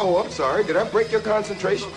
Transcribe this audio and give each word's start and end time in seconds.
Oh, 0.00 0.22
I'm 0.24 0.30
sorry. 0.30 0.64
Did 0.64 0.76
I 0.76 0.82
break 0.82 1.12
your 1.12 1.20
concentration? 1.20 1.88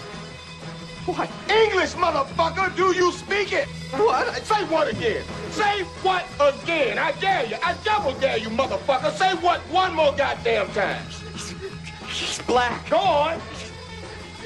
What? 1.06 1.28
English, 1.50 1.94
motherfucker! 1.94 2.76
Do 2.76 2.96
you 2.96 3.12
speak 3.12 3.52
it? 3.54 3.68
What? 3.98 4.36
Say 4.46 4.64
what 4.66 4.88
again? 4.88 5.24
Say 5.50 5.82
what 6.04 6.26
again? 6.40 7.00
I 7.00 7.12
dare 7.14 7.48
you. 7.48 7.58
I 7.64 7.76
double 7.84 8.14
dare 8.20 8.38
you, 8.38 8.50
motherfucker. 8.50 9.12
Say 9.14 9.34
what 9.36 9.62
one 9.72 9.96
more 9.96 10.14
goddamn 10.16 10.68
time. 10.74 11.04
He's 12.08 12.40
black. 12.44 12.88
Go 12.88 12.98
on. 12.98 13.42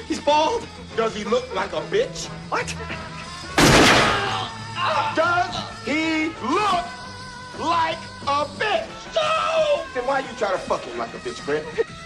He's 0.06 0.20
bald. 0.20 0.66
Does 0.96 1.14
he 1.14 1.24
look 1.24 1.54
like 1.54 1.74
a 1.74 1.82
bitch? 1.92 2.28
What? 2.48 2.74
Does 5.14 5.84
he 5.84 6.28
look 6.42 6.86
like 7.60 7.98
a 8.26 8.46
bitch? 8.56 9.14
No! 9.14 9.84
Then 9.94 10.06
why 10.06 10.20
you 10.20 10.28
try 10.38 10.52
to 10.52 10.58
fuck 10.58 10.82
him 10.82 10.96
like 10.96 11.12
a 11.12 11.18
bitch, 11.18 11.44
Brett? 11.44 11.64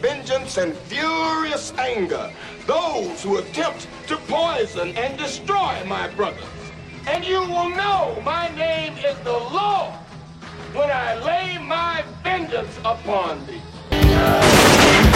vengeance 0.00 0.56
and 0.58 0.74
furious 0.74 1.72
anger 1.78 2.32
those 2.66 3.22
who 3.22 3.38
attempt 3.38 3.86
to 4.08 4.16
poison 4.28 4.96
and 4.96 5.18
destroy 5.18 5.82
my 5.86 6.08
brothers. 6.14 6.44
And 7.06 7.24
you 7.24 7.40
will 7.40 7.70
know 7.70 8.20
my 8.24 8.48
name 8.56 8.94
is 8.98 9.16
the 9.18 9.32
Lord 9.32 9.92
when 10.74 10.90
I 10.90 11.14
lay 11.22 11.58
my 11.58 12.04
vengeance 12.22 12.76
upon 12.84 13.46
thee. 13.46 15.15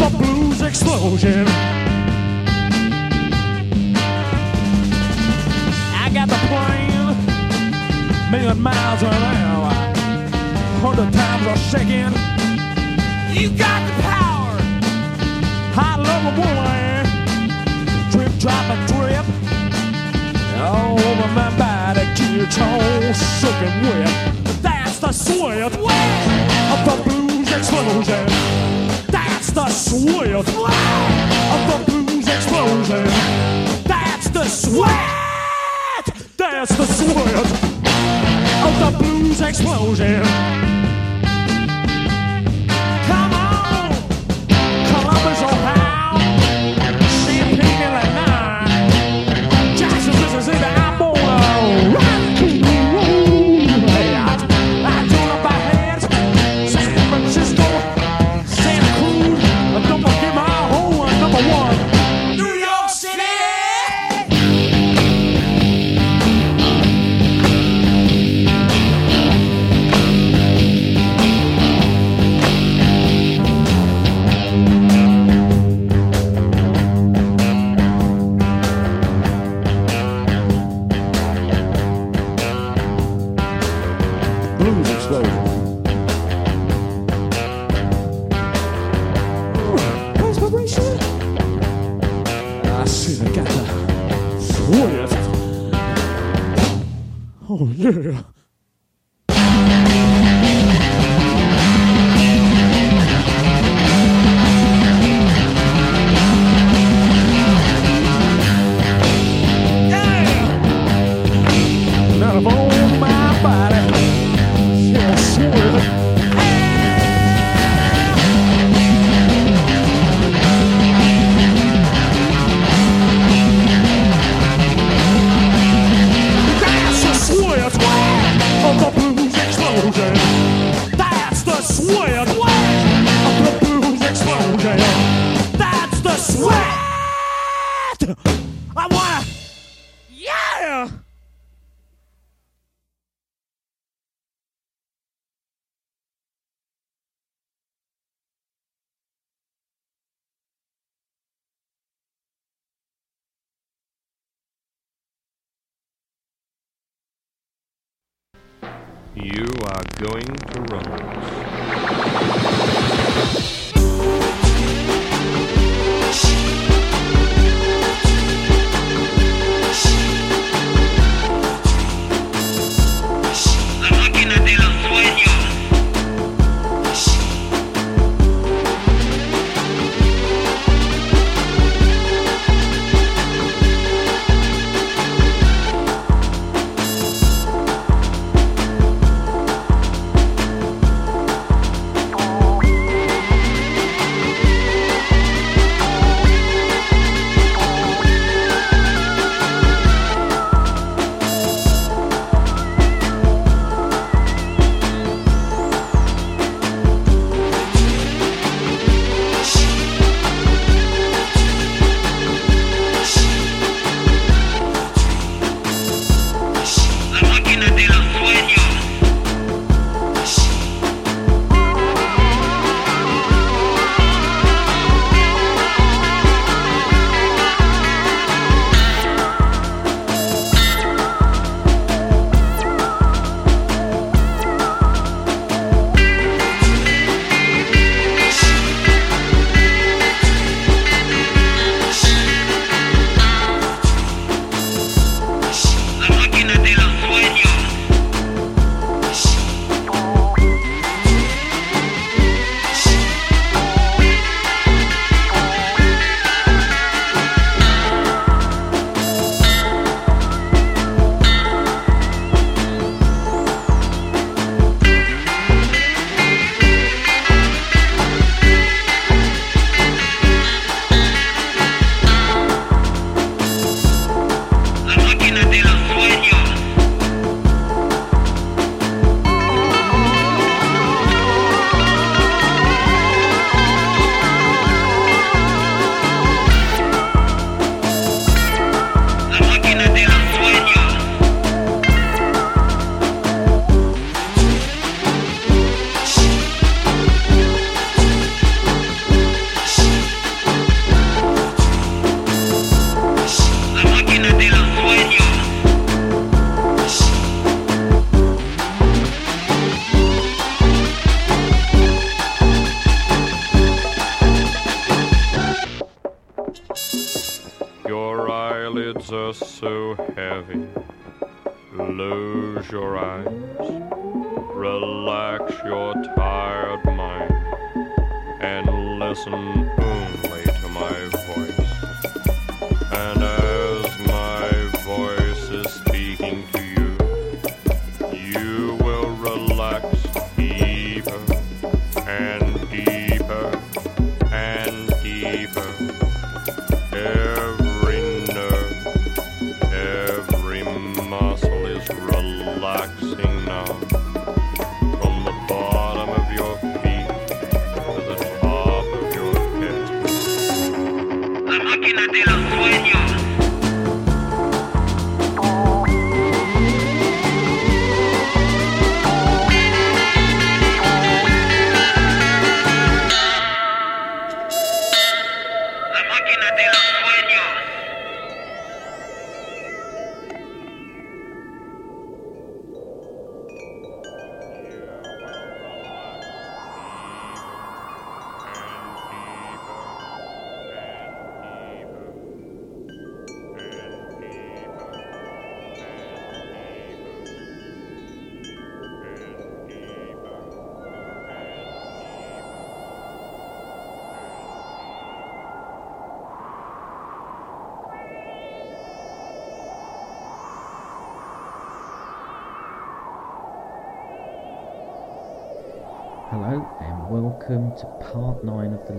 The 0.00 0.16
blues 0.16 0.62
explosion. 0.62 1.46
I 6.02 6.08
got 6.14 6.26
the 6.28 6.40
plane, 6.48 7.12
million 8.30 8.62
miles 8.62 9.02
an 9.02 9.12
hour, 9.12 9.72
hundred 10.80 11.12
times 11.12 11.46
a 11.46 11.56
second. 11.68 12.12
You 13.36 13.50
got 13.50 13.80
the 13.88 13.94
power. 14.00 14.56
I 15.76 15.96
love 16.08 16.24
a 16.30 16.34
woman, 16.40 17.04
drip, 18.10 18.32
drop, 18.40 18.66
and 18.72 18.82
drip. 18.88 19.26
All 20.62 20.98
over 20.98 21.28
my 21.34 21.50
body, 21.58 22.06
gets 22.16 22.58
all 22.58 23.12
soaking 23.40 23.82
wet. 23.82 24.12
That's 24.62 24.98
the 25.00 25.12
sweat 25.12 25.60
of 25.62 25.72
the 26.88 26.96
blues 27.04 27.52
explosion. 27.52 28.49
That's 29.52 29.90
the 29.90 29.98
sweat 29.98 30.30
of 30.30 30.46
the 30.46 31.84
blues 31.90 32.28
explosion. 32.28 33.04
That's 33.84 34.28
the 34.28 34.44
sweat. 34.44 36.06
That's 36.36 36.76
the 36.76 36.84
sweat 36.84 37.34
of 38.64 38.78
the 38.78 38.98
blues 38.98 39.40
explosion. 39.40 40.79
Oh 97.82 97.90
yeah. 97.90 98.29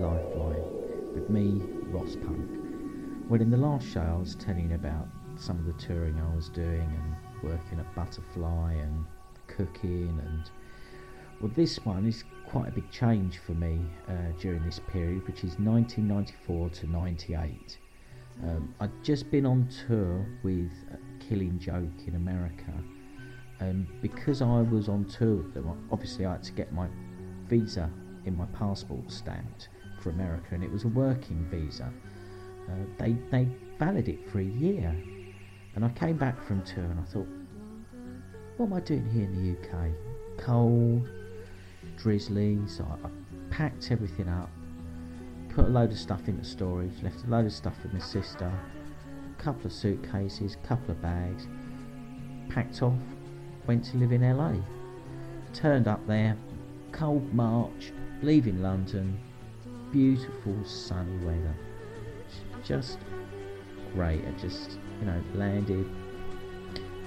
9 0.00 0.16
of 0.16 1.14
The 1.14 1.20
with 1.20 1.28
me, 1.28 1.62
Ross 1.88 2.16
Punk. 2.16 2.48
Well, 3.28 3.40
in 3.40 3.50
the 3.50 3.56
last 3.56 3.86
show, 3.86 4.00
I 4.00 4.18
was 4.18 4.34
telling 4.36 4.72
about 4.72 5.08
some 5.36 5.58
of 5.58 5.66
the 5.66 5.72
touring 5.74 6.18
I 6.18 6.34
was 6.34 6.48
doing 6.48 6.80
and 6.80 7.50
working 7.50 7.78
at 7.78 7.94
Butterfly 7.94 8.74
and 8.74 9.04
cooking, 9.48 10.18
and 10.24 10.50
well, 11.40 11.52
this 11.54 11.84
one 11.84 12.06
is 12.06 12.24
quite 12.46 12.68
a 12.68 12.70
big 12.70 12.90
change 12.90 13.38
for 13.38 13.52
me 13.52 13.80
uh, 14.08 14.12
during 14.40 14.64
this 14.64 14.80
period, 14.90 15.26
which 15.26 15.44
is 15.44 15.58
1994 15.58 16.70
to 16.70 16.86
98. 16.86 17.78
Um, 18.44 18.74
I'd 18.80 19.04
just 19.04 19.30
been 19.30 19.44
on 19.44 19.68
tour 19.86 20.26
with 20.42 20.70
uh, 20.90 20.96
Killing 21.28 21.58
Joke 21.58 22.06
in 22.06 22.14
America, 22.14 22.72
and 23.60 23.86
because 24.00 24.40
I 24.40 24.62
was 24.62 24.88
on 24.88 25.04
tour 25.04 25.36
with 25.36 25.54
them, 25.54 25.86
obviously 25.90 26.24
I 26.24 26.32
had 26.32 26.42
to 26.44 26.52
get 26.52 26.72
my 26.72 26.88
visa 27.46 27.90
in 28.24 28.36
my 28.36 28.46
passport 28.46 29.10
stamped 29.10 29.68
for 30.02 30.10
America, 30.10 30.48
and 30.52 30.64
it 30.64 30.70
was 30.70 30.84
a 30.84 30.88
working 30.88 31.46
visa. 31.50 31.92
Uh, 32.68 32.74
they 32.98 33.12
they 33.30 33.48
valid 33.78 34.08
it 34.08 34.30
for 34.30 34.40
a 34.40 34.44
year, 34.44 34.94
and 35.74 35.84
I 35.84 35.88
came 35.90 36.16
back 36.16 36.42
from 36.46 36.62
tour 36.62 36.84
and 36.84 37.00
I 37.00 37.04
thought, 37.04 37.28
what 38.56 38.66
am 38.66 38.72
I 38.74 38.80
doing 38.80 39.08
here 39.10 39.24
in 39.24 39.34
the 39.34 39.76
UK? 39.76 39.90
Cold, 40.38 41.08
drizzly. 41.96 42.58
So 42.66 42.84
I, 42.84 43.06
I 43.06 43.10
packed 43.50 43.90
everything 43.90 44.28
up, 44.28 44.50
put 45.48 45.66
a 45.66 45.68
load 45.68 45.90
of 45.90 45.98
stuff 45.98 46.28
into 46.28 46.44
storage, 46.44 47.02
left 47.02 47.24
a 47.24 47.30
load 47.30 47.46
of 47.46 47.52
stuff 47.52 47.74
with 47.82 47.92
my 47.92 48.00
sister, 48.00 48.46
a 48.46 49.42
couple 49.42 49.66
of 49.66 49.72
suitcases, 49.72 50.56
couple 50.64 50.90
of 50.90 51.02
bags, 51.02 51.46
packed 52.50 52.82
off, 52.82 53.00
went 53.66 53.84
to 53.86 53.96
live 53.96 54.12
in 54.12 54.22
LA. 54.22 54.54
Turned 55.52 55.88
up 55.88 56.06
there, 56.06 56.36
cold 56.92 57.32
March, 57.34 57.92
leaving 58.22 58.62
London, 58.62 59.18
beautiful 59.92 60.56
sunny 60.64 61.16
weather. 61.18 61.54
Just 62.64 62.98
great. 63.94 64.24
I 64.26 64.30
just, 64.40 64.78
you 65.00 65.06
know, 65.06 65.22
landed. 65.34 65.88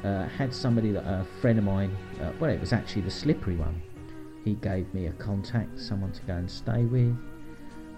Uh, 0.04 0.28
had 0.28 0.54
somebody 0.54 0.92
that 0.92 1.04
a 1.04 1.26
friend 1.42 1.58
of 1.58 1.66
mine, 1.66 1.98
uh, 2.22 2.32
well, 2.40 2.52
it 2.52 2.60
was 2.60 2.72
actually 2.72 3.02
the 3.02 3.12
slippery 3.12 3.56
one. 3.56 3.82
He 4.44 4.54
gave 4.54 4.94
me 4.94 5.08
a 5.08 5.12
contact, 5.14 5.80
someone 5.80 6.12
to 6.12 6.22
go 6.22 6.34
and 6.34 6.50
stay 6.50 6.84
with. 6.84 7.18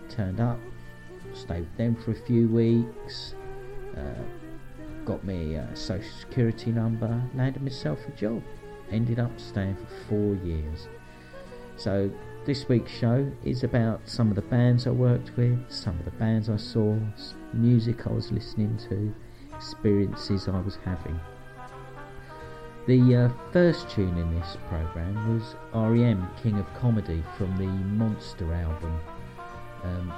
Turned 0.09 0.39
up, 0.39 0.59
stayed 1.33 1.61
with 1.61 1.77
them 1.77 1.95
for 1.95 2.11
a 2.11 2.15
few 2.15 2.47
weeks. 2.47 3.35
Uh, 3.97 4.23
got 5.03 5.23
me 5.25 5.55
a 5.55 5.75
social 5.75 6.09
security 6.19 6.71
number, 6.71 7.21
landed 7.35 7.61
myself 7.61 7.99
a 8.07 8.11
job. 8.11 8.41
Ended 8.89 9.19
up 9.19 9.37
staying 9.37 9.75
for 9.75 10.07
four 10.07 10.35
years. 10.45 10.87
So 11.75 12.09
this 12.47 12.69
week's 12.69 12.93
show 12.93 13.29
is 13.43 13.65
about 13.65 13.99
some 14.07 14.29
of 14.29 14.35
the 14.35 14.41
bands 14.41 14.87
I 14.87 14.91
worked 14.91 15.35
with, 15.35 15.59
some 15.69 15.99
of 15.99 16.05
the 16.05 16.11
bands 16.11 16.49
I 16.49 16.55
saw, 16.55 16.97
music 17.51 18.07
I 18.07 18.11
was 18.11 18.31
listening 18.31 18.79
to, 18.87 19.13
experiences 19.53 20.47
I 20.47 20.57
was 20.61 20.77
having. 20.85 21.19
The 22.87 23.15
uh, 23.17 23.51
first 23.51 23.89
tune 23.89 24.17
in 24.17 24.33
this 24.39 24.55
program 24.69 25.35
was 25.35 25.55
REM 25.73 26.25
King 26.41 26.57
of 26.57 26.73
Comedy 26.75 27.21
from 27.37 27.57
the 27.57 27.65
Monster 27.65 28.53
album. 28.53 28.97
Um, 29.83 30.13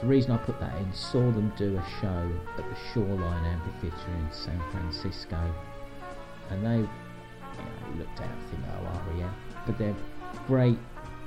the 0.00 0.08
reason 0.08 0.32
I 0.32 0.36
put 0.38 0.58
that 0.58 0.76
in, 0.78 0.92
saw 0.92 1.20
them 1.20 1.52
do 1.56 1.78
a 1.78 2.00
show 2.00 2.28
at 2.58 2.68
the 2.68 2.76
Shoreline 2.92 3.44
Amphitheatre 3.44 4.12
in 4.18 4.32
San 4.32 4.60
Francisco, 4.72 5.54
and 6.50 6.66
they, 6.66 6.78
you 6.78 6.80
know, 6.80 7.98
looked 7.98 8.20
out 8.20 8.28
and 8.28 8.50
think, 8.50 8.64
oh, 8.68 9.16
REM, 9.16 9.32
but 9.64 9.78
they're 9.78 9.94
great, 10.48 10.78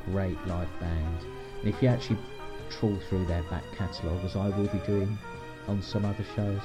great 0.06 0.38
live 0.48 0.70
band. 0.80 1.18
And 1.62 1.74
if 1.74 1.82
you 1.82 1.90
actually 1.90 2.18
trawl 2.70 2.98
through 3.10 3.26
their 3.26 3.44
back 3.44 3.64
catalogue, 3.76 4.24
as 4.24 4.36
I 4.36 4.50
will 4.50 4.68
be 4.68 4.80
doing 4.80 5.18
on 5.68 5.82
some 5.82 6.06
other 6.06 6.26
shows, 6.36 6.62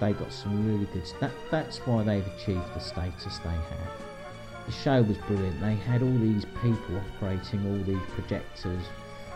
they've 0.00 0.18
got 0.18 0.32
some 0.32 0.66
really 0.66 0.86
good. 0.92 1.04
That 1.20 1.32
that's 1.50 1.78
why 1.78 2.02
they've 2.02 2.26
achieved 2.26 2.74
the 2.74 2.80
status 2.80 3.38
they 3.38 3.50
have. 3.50 3.92
The 4.66 4.72
show 4.72 5.02
was 5.02 5.18
brilliant. 5.18 5.60
They 5.60 5.74
had 5.74 6.02
all 6.02 6.18
these 6.18 6.46
people 6.62 6.96
operating 6.96 7.66
all 7.66 7.84
these 7.84 8.04
projectors. 8.12 8.82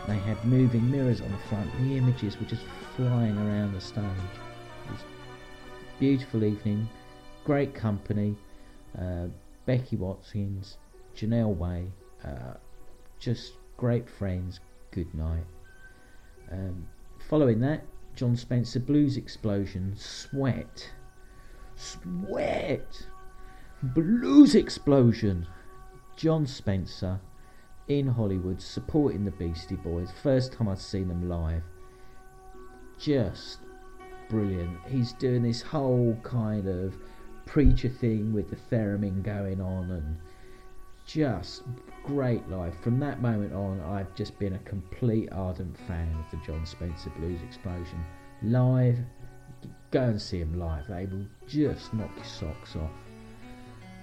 They 0.07 0.17
had 0.17 0.43
moving 0.45 0.91
mirrors 0.91 1.21
on 1.21 1.31
the 1.31 1.39
front. 1.49 1.71
The 1.83 1.97
images 1.99 2.39
were 2.39 2.47
just 2.47 2.65
flying 2.97 3.37
around 3.37 3.75
the 3.75 3.81
stage. 3.81 4.03
It 4.87 4.93
was 4.93 5.01
beautiful 5.99 6.45
evening, 6.45 6.89
great 7.45 7.75
company. 7.75 8.37
Uh, 8.99 9.27
Becky 9.67 9.97
Watkins, 9.97 10.79
Janelle 11.15 11.55
Way, 11.55 11.93
uh, 12.25 12.55
just 13.19 13.55
great 13.77 14.09
friends. 14.09 14.61
Good 14.91 15.13
night. 15.15 15.45
Um, 16.51 16.87
following 17.29 17.61
that, 17.61 17.85
Jon 18.15 18.37
Spencer 18.37 18.81
Blues 18.81 19.17
Explosion, 19.17 19.95
Sweat. 19.97 20.91
Sweat! 21.77 23.07
Blues 23.83 24.55
Explosion! 24.55 25.47
Jon 26.17 26.47
Spencer 26.47 27.21
in 27.87 28.09
Hollywood 28.09 28.61
supporting 28.61 29.25
the 29.25 29.31
Beastie 29.31 29.77
Boys. 29.77 30.11
First 30.23 30.53
time 30.53 30.69
I'd 30.69 30.79
seen 30.79 31.09
them 31.09 31.29
live. 31.29 31.63
Just 32.99 33.61
brilliant. 34.29 34.79
He's 34.89 35.13
doing 35.13 35.43
this 35.43 35.63
whole 35.63 36.19
kind 36.23 36.67
of 36.67 36.97
preacher 37.47 37.89
thing 37.89 38.33
with 38.33 38.51
the 38.51 38.57
theremin 38.57 39.23
going 39.23 39.61
on 39.61 39.91
and 39.91 40.19
just 41.07 41.63
great 42.09 42.49
live. 42.49 42.75
From 42.81 42.99
that 43.01 43.21
moment 43.21 43.53
on, 43.53 43.83
I've 43.83 44.15
just 44.15 44.39
been 44.39 44.55
a 44.55 44.59
complete 44.61 45.29
ardent 45.31 45.77
fan 45.87 46.09
of 46.19 46.31
the 46.31 46.45
Jon 46.47 46.65
Spencer 46.65 47.11
Blues 47.11 47.39
Explosion. 47.43 48.03
Live, 48.43 48.99
go 49.91 50.05
and 50.05 50.21
see 50.21 50.39
him 50.39 50.59
live. 50.59 50.87
They 50.89 51.05
will 51.05 51.27
just 51.47 51.93
knock 51.93 52.11
your 52.17 52.25
socks 52.25 52.77
off. 52.77 52.91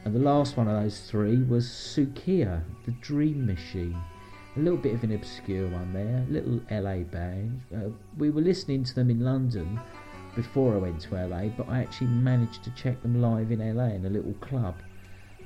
And 0.03 0.13
the 0.13 0.19
last 0.19 0.55
one 0.55 0.67
of 0.67 0.79
those 0.83 1.00
three 1.09 1.41
was 1.41 1.65
Sukia, 1.65 2.62
the 2.85 2.91
Dream 3.01 3.43
Machine. 3.43 4.00
A 4.55 4.59
little 4.59 4.77
bit 4.77 4.93
of 4.93 5.03
an 5.03 5.13
obscure 5.13 5.67
one 5.69 5.91
there, 5.91 6.24
little 6.29 6.62
LA 6.69 7.00
band. 7.05 7.59
Uh, 7.75 7.89
we 8.19 8.29
were 8.29 8.41
listening 8.41 8.83
to 8.83 8.93
them 8.93 9.09
in 9.09 9.21
London 9.21 9.79
before 10.35 10.75
I 10.75 10.77
went 10.77 11.01
to 11.01 11.15
LA, 11.15 11.47
but 11.47 11.67
I 11.67 11.79
actually 11.79 12.07
managed 12.07 12.63
to 12.65 12.69
check 12.75 13.01
them 13.01 13.19
live 13.19 13.51
in 13.51 13.75
LA 13.75 13.95
in 13.95 14.05
a 14.05 14.09
little 14.09 14.33
club, 14.33 14.75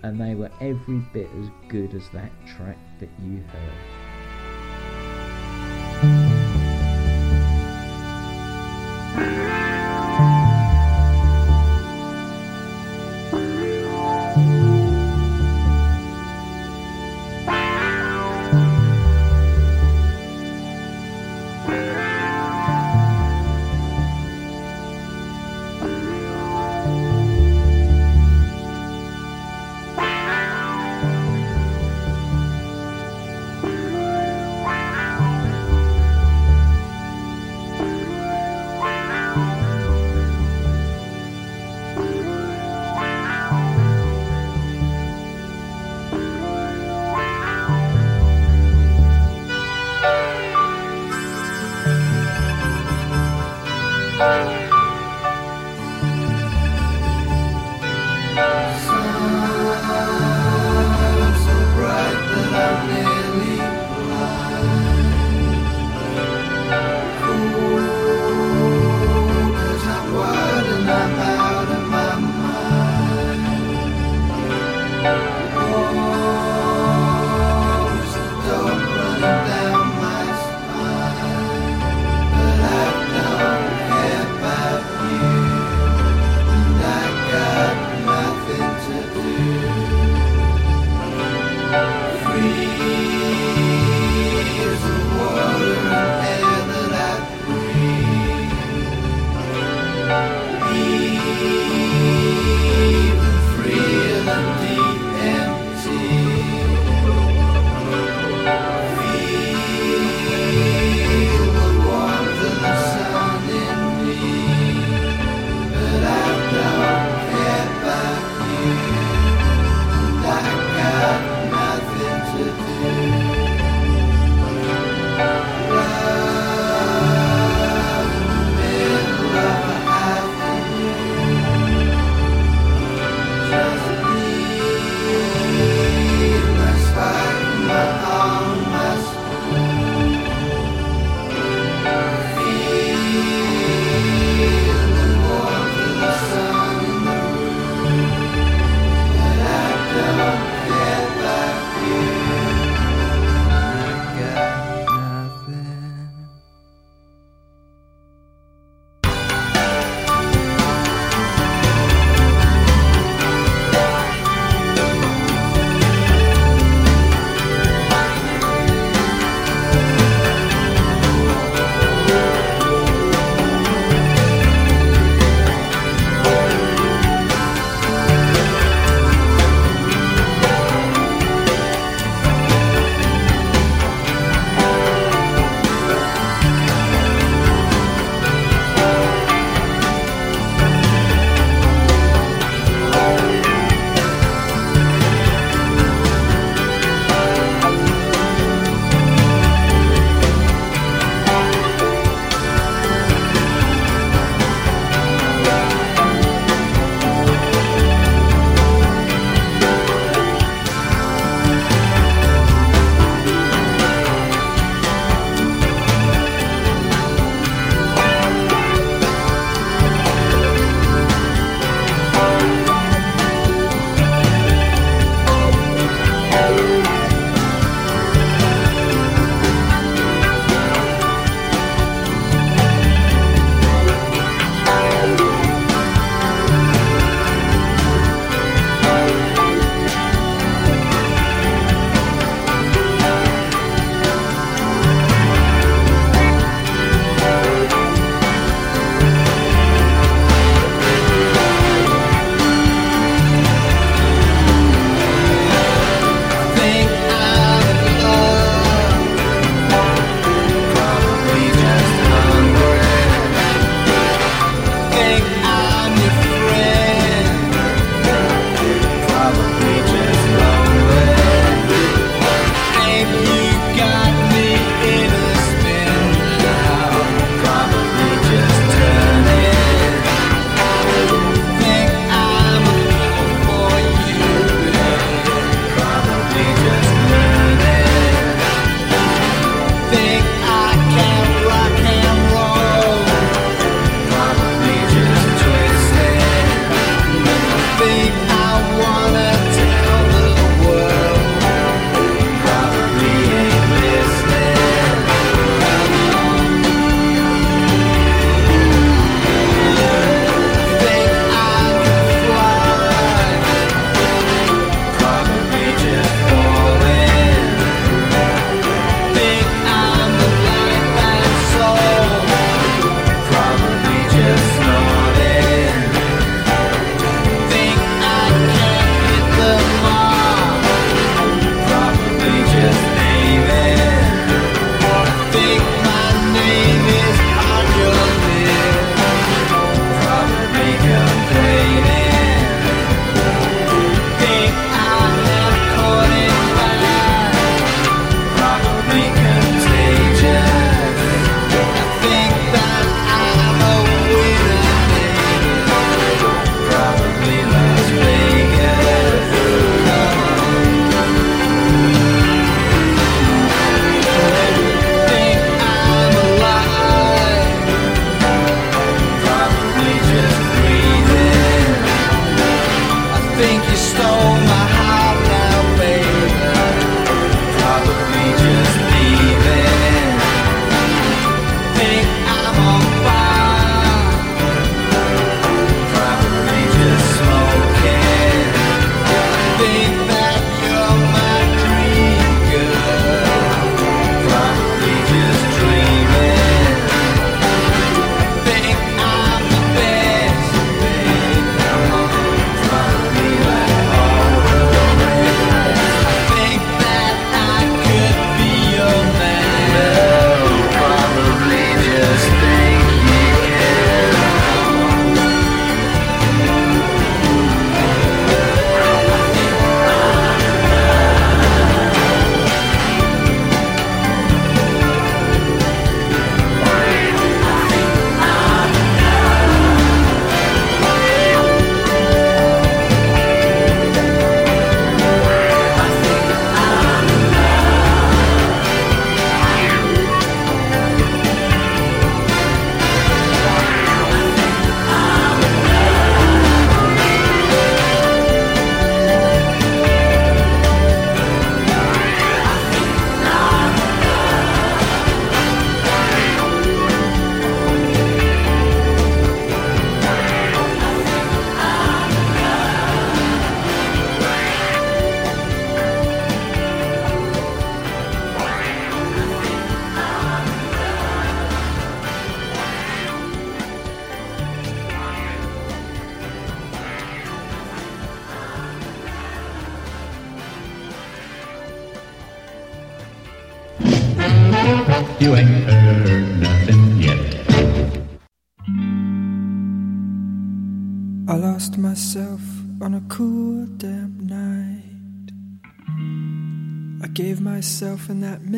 and 0.04 0.20
they 0.20 0.36
were 0.36 0.52
every 0.62 1.00
bit 1.14 1.30
as 1.42 1.50
good 1.68 1.94
as 1.94 2.10
that 2.10 2.32
track 2.46 2.78
that 3.00 3.10
you 3.22 3.38
heard. 3.38 4.09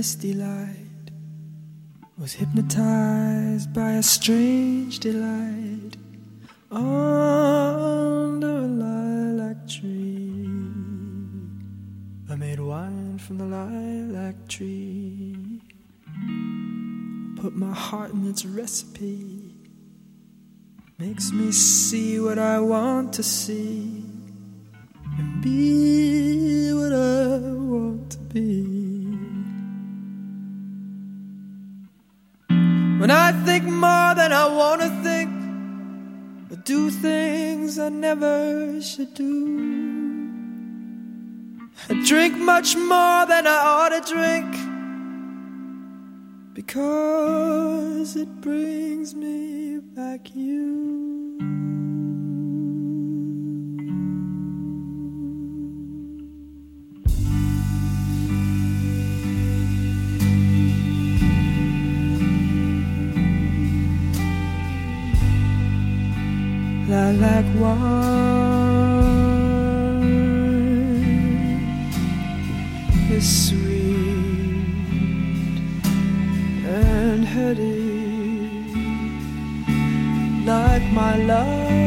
Misty 0.02 0.34
light. 0.34 1.12
Was 2.18 2.34
hypnotized 2.34 3.72
by 3.72 3.92
a 3.92 4.02
strange 4.02 4.98
delight 4.98 5.94
under 6.72 8.48
a 8.48 8.72
lilac 8.86 9.68
tree. 9.68 10.50
I 12.32 12.36
made 12.36 12.60
wine 12.60 13.20
from 13.20 13.38
the 13.38 13.46
lilac 13.46 14.48
tree. 14.48 15.62
Put 17.40 17.54
my 17.56 17.72
heart 17.72 18.12
in 18.12 18.28
its 18.28 18.44
recipe. 18.44 19.54
Makes 20.98 21.32
me 21.32 21.52
see 21.52 22.20
what 22.20 22.40
I 22.40 22.60
want 22.60 23.14
to 23.14 23.22
see 23.22 23.81
things 37.72 37.80
I 37.80 37.90
never 37.90 38.82
should 38.82 39.14
do. 39.14 40.28
I 41.90 41.94
drink 42.06 42.38
much 42.38 42.76
more 42.76 43.26
than 43.26 43.48
I 43.48 43.60
ought 43.66 43.90
to 43.90 44.02
drink 44.14 44.52
because 46.54 48.16
it 48.16 48.42
brings 48.42 49.16
me 49.16 49.80
back 49.80 50.36
you. 50.36 51.81
Lilac 66.92 67.46
wine 67.56 68.02
is 73.10 73.48
sweet 73.48 73.96
and 76.66 77.24
heady 77.24 77.80
like 80.46 80.86
my 80.92 81.16
love. 81.16 81.81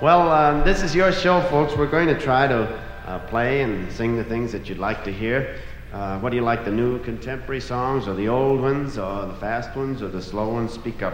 Well, 0.00 0.32
um, 0.32 0.64
this 0.64 0.82
is 0.82 0.94
your 0.94 1.12
show, 1.12 1.42
folks. 1.50 1.76
We're 1.76 1.86
going 1.86 2.06
to 2.06 2.18
try 2.18 2.46
to 2.46 2.62
uh, 3.04 3.18
play 3.28 3.60
and 3.60 3.92
sing 3.92 4.16
the 4.16 4.24
things 4.24 4.50
that 4.52 4.66
you'd 4.66 4.78
like 4.78 5.04
to 5.04 5.12
hear. 5.12 5.60
Uh, 5.92 6.18
what 6.20 6.30
do 6.30 6.36
you 6.36 6.42
like, 6.42 6.64
the 6.64 6.70
new 6.70 7.00
contemporary 7.00 7.60
songs, 7.60 8.08
or 8.08 8.14
the 8.14 8.26
old 8.26 8.62
ones, 8.62 8.96
or 8.96 9.26
the 9.26 9.34
fast 9.34 9.76
ones, 9.76 10.00
or 10.00 10.08
the 10.08 10.22
slow 10.22 10.48
ones? 10.48 10.72
Speak 10.72 11.02
up. 11.02 11.12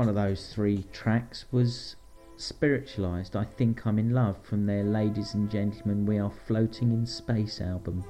One 0.00 0.08
of 0.08 0.14
those 0.14 0.54
three 0.54 0.82
tracks 0.94 1.44
was 1.52 1.96
Spiritualized, 2.38 3.36
I 3.36 3.44
Think 3.44 3.86
I'm 3.86 3.98
in 3.98 4.14
Love 4.14 4.42
from 4.42 4.64
their 4.64 4.82
Ladies 4.82 5.34
and 5.34 5.50
Gentlemen 5.50 6.06
We 6.06 6.18
Are 6.18 6.30
Floating 6.30 6.90
in 6.90 7.04
Space 7.04 7.60
album, 7.60 8.02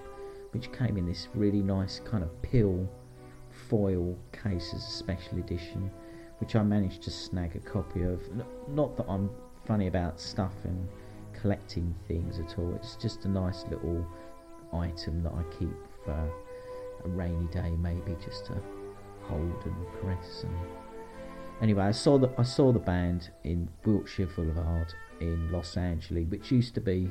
which 0.52 0.70
came 0.70 0.96
in 0.96 1.04
this 1.04 1.26
really 1.34 1.62
nice 1.62 1.98
kind 2.04 2.22
of 2.22 2.42
pill 2.42 2.88
foil 3.68 4.16
case 4.30 4.72
as 4.72 4.86
a 4.86 4.90
special 4.92 5.38
edition, 5.38 5.90
which 6.38 6.54
I 6.54 6.62
managed 6.62 7.02
to 7.02 7.10
snag 7.10 7.56
a 7.56 7.58
copy 7.58 8.04
of. 8.04 8.20
Not 8.68 8.96
that 8.96 9.06
I'm 9.08 9.28
funny 9.66 9.88
about 9.88 10.20
stuff 10.20 10.54
and 10.62 10.88
collecting 11.32 11.92
things 12.06 12.38
at 12.38 12.56
all, 12.56 12.72
it's 12.76 12.94
just 12.94 13.24
a 13.24 13.28
nice 13.28 13.64
little 13.68 14.06
item 14.72 15.24
that 15.24 15.32
I 15.32 15.42
keep 15.58 15.74
for 16.04 16.32
a 17.04 17.08
rainy 17.08 17.48
day, 17.48 17.72
maybe 17.80 18.16
just 18.24 18.46
to 18.46 18.62
hold 19.24 19.64
and 19.64 19.86
press 20.00 20.44
and 20.44 20.54
anyway 21.62 21.84
i 21.84 21.90
saw 21.90 22.18
the 22.18 22.30
i 22.38 22.42
saw 22.42 22.72
the 22.72 22.78
band 22.78 23.30
in 23.44 23.68
wilshire 23.84 24.26
boulevard 24.26 24.92
in 25.20 25.50
los 25.52 25.76
angeles 25.76 26.26
which 26.28 26.50
used 26.50 26.74
to 26.74 26.80
be 26.80 27.10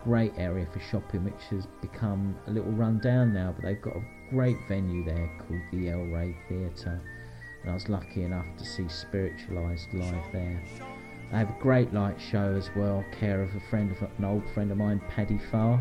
a 0.00 0.04
great 0.04 0.32
area 0.36 0.66
for 0.72 0.80
shopping 0.80 1.24
which 1.24 1.44
has 1.50 1.66
become 1.80 2.36
a 2.46 2.50
little 2.50 2.72
run 2.72 2.98
down 2.98 3.32
now 3.32 3.52
but 3.54 3.64
they've 3.64 3.82
got 3.82 3.96
a 3.96 4.04
great 4.30 4.56
venue 4.68 5.04
there 5.04 5.30
called 5.38 5.60
the 5.72 5.88
el 5.90 6.04
rey 6.06 6.36
theatre 6.48 7.00
and 7.62 7.70
i 7.70 7.74
was 7.74 7.88
lucky 7.88 8.22
enough 8.24 8.46
to 8.56 8.64
see 8.64 8.88
spiritualized 8.88 9.92
live 9.92 10.24
there. 10.32 10.62
They 11.30 11.36
have 11.36 11.50
a 11.50 11.56
great 11.60 11.94
light 11.94 12.20
show 12.20 12.56
as 12.56 12.70
well 12.74 13.04
care 13.12 13.40
of 13.40 13.54
a 13.54 13.60
friend 13.70 13.92
of 13.92 14.02
an 14.02 14.24
old 14.24 14.42
friend 14.50 14.72
of 14.72 14.78
mine 14.78 15.00
paddy 15.08 15.38
farr. 15.38 15.80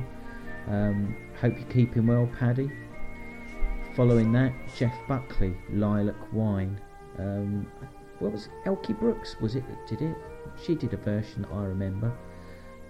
Um, 0.68 1.16
hope 1.42 1.58
you're 1.58 1.70
keeping 1.70 2.06
well 2.06 2.30
paddy. 2.38 2.70
Following 3.96 4.32
that, 4.34 4.54
Jeff 4.78 4.96
Buckley, 5.08 5.56
Lilac 5.72 6.32
Wine. 6.32 6.80
Um, 7.20 7.72
what 8.20 8.32
was 8.32 8.48
it? 8.48 8.52
Elkie 8.66 8.98
Brooks? 8.98 9.36
Was 9.42 9.56
it 9.56 9.64
that 9.68 9.88
did 9.88 10.02
it? 10.02 10.18
She 10.62 10.76
did 10.76 10.94
a 10.94 10.98
version 10.98 11.46
I 11.52 11.64
remember. 11.64 12.12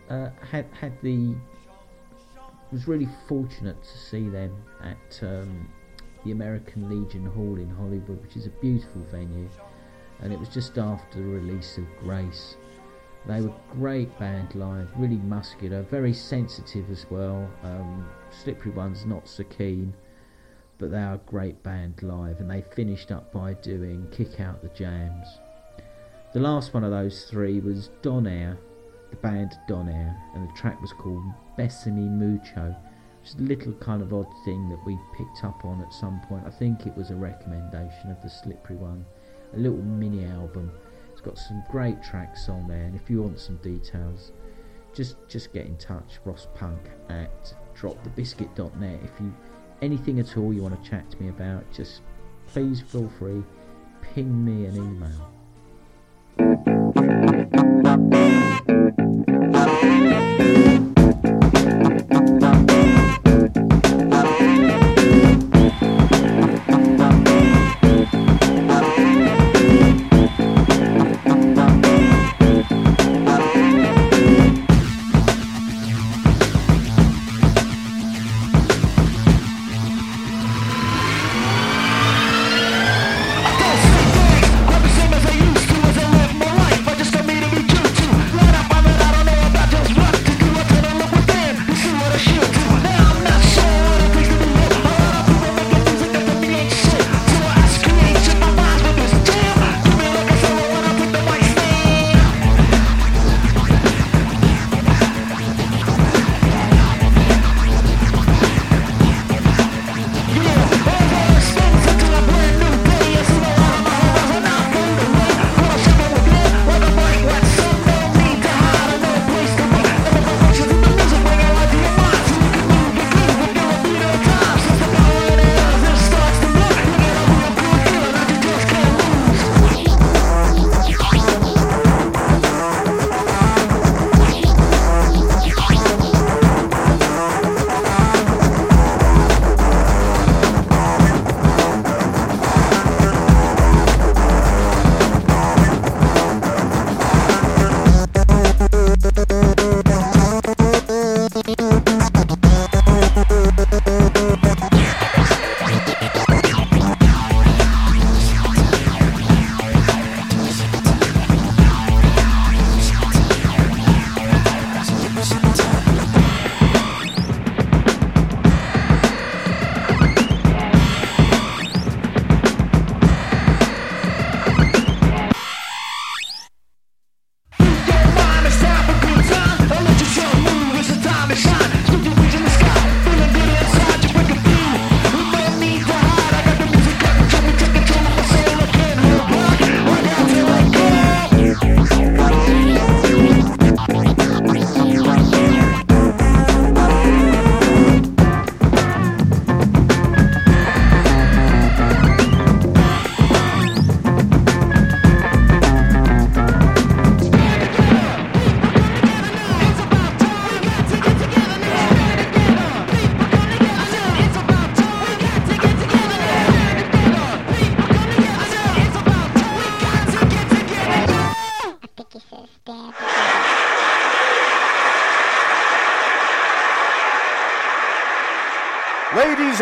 Uh, 0.10 0.30
had 0.52 0.66
had 0.80 0.94
the 1.02 1.36
was 2.72 2.88
really 2.88 3.10
fortunate 3.28 3.82
to 3.82 3.98
see 3.98 4.30
them 4.30 4.56
at 4.84 5.24
um, 5.24 5.68
the 6.24 6.32
American 6.32 6.88
Legion 6.88 7.26
Hall 7.26 7.56
in 7.58 7.70
Hollywood, 7.70 8.22
which 8.22 8.36
is 8.36 8.46
a 8.46 8.52
beautiful 8.62 9.02
venue, 9.12 9.50
and 10.22 10.32
it 10.32 10.40
was 10.40 10.50
just 10.50 10.78
after 10.78 11.20
the 11.20 11.26
release 11.26 11.78
of 11.78 11.86
Grace. 12.00 12.58
They 13.26 13.42
were 13.42 13.54
great 13.72 14.18
band 14.20 14.56
live, 14.56 14.90
really 14.98 15.18
muscular, 15.18 15.82
very 15.84 16.14
sensitive 16.14 16.90
as 16.90 17.06
well. 17.10 17.50
Um, 17.64 18.08
Slippery 18.32 18.72
One's 18.72 19.06
not 19.06 19.28
so 19.28 19.44
keen 19.44 19.94
but 20.80 20.92
they 20.92 20.98
are 20.98 21.16
a 21.16 21.30
great 21.30 21.62
band 21.62 22.02
live 22.02 22.40
and 22.40 22.50
they 22.50 22.64
finished 22.74 23.12
up 23.12 23.32
by 23.32 23.54
doing 23.56 24.08
Kick 24.12 24.40
Out 24.40 24.62
the 24.62 24.70
Jams. 24.70 25.28
The 26.34 26.40
last 26.40 26.74
one 26.74 26.84
of 26.84 26.92
those 26.92 27.26
three 27.26 27.60
was 27.60 27.90
Don 28.02 28.26
Air, 28.26 28.58
the 29.10 29.18
band 29.18 29.52
Don 29.68 29.90
Air, 29.90 30.16
and 30.34 30.48
the 30.48 30.54
track 30.54 30.82
was 30.82 30.94
called 30.94 31.24
Besame 31.58 32.10
Mucho, 32.10 32.76
which 33.20 33.30
is 33.30 33.36
a 33.36 33.44
little 33.44 33.74
kind 33.74 34.02
of 34.02 34.14
odd 34.14 34.32
thing 34.46 34.70
that 34.70 34.86
we 34.86 34.98
picked 35.18 35.44
up 35.44 35.66
on 35.66 35.82
at 35.82 35.92
some 35.92 36.22
point. 36.22 36.46
I 36.48 36.52
think 36.52 36.88
it 36.88 36.96
was 36.96 37.12
a 37.12 37.16
recommendation 37.16 38.10
of 38.10 38.22
the 38.22 38.30
Slippery 38.30 38.78
One, 38.78 39.06
a 39.54 39.58
little 39.58 39.82
mini 39.82 40.26
album. 40.26 40.72
It's 41.12 41.22
got 41.22 41.38
some 41.38 41.62
great 41.70 42.02
tracks 42.02 42.48
on 42.48 42.68
there, 42.68 42.84
and 42.84 42.96
if 42.96 43.10
you 43.10 43.22
want 43.22 43.40
some 43.40 43.58
details, 43.58 44.32
just 44.94 45.18
just 45.28 45.52
get 45.52 45.66
in 45.66 45.78
touch, 45.78 46.20
Ross 46.24 46.48
Punk 46.56 46.80
at 47.10 47.54
dropthebiscuit.net. 47.76 49.00
If 49.04 49.20
you 49.20 49.34
anything 49.82 50.20
at 50.20 50.38
all 50.38 50.54
you 50.54 50.62
want 50.62 50.82
to 50.82 50.90
chat 50.90 51.10
to 51.12 51.22
me 51.22 51.30
about, 51.30 51.64
just 51.74 52.02
please 52.48 52.82
feel 52.82 53.10
free, 53.20 53.44
ping 54.02 54.44
me 54.44 54.66
an 54.66 54.76
email. 54.76 55.30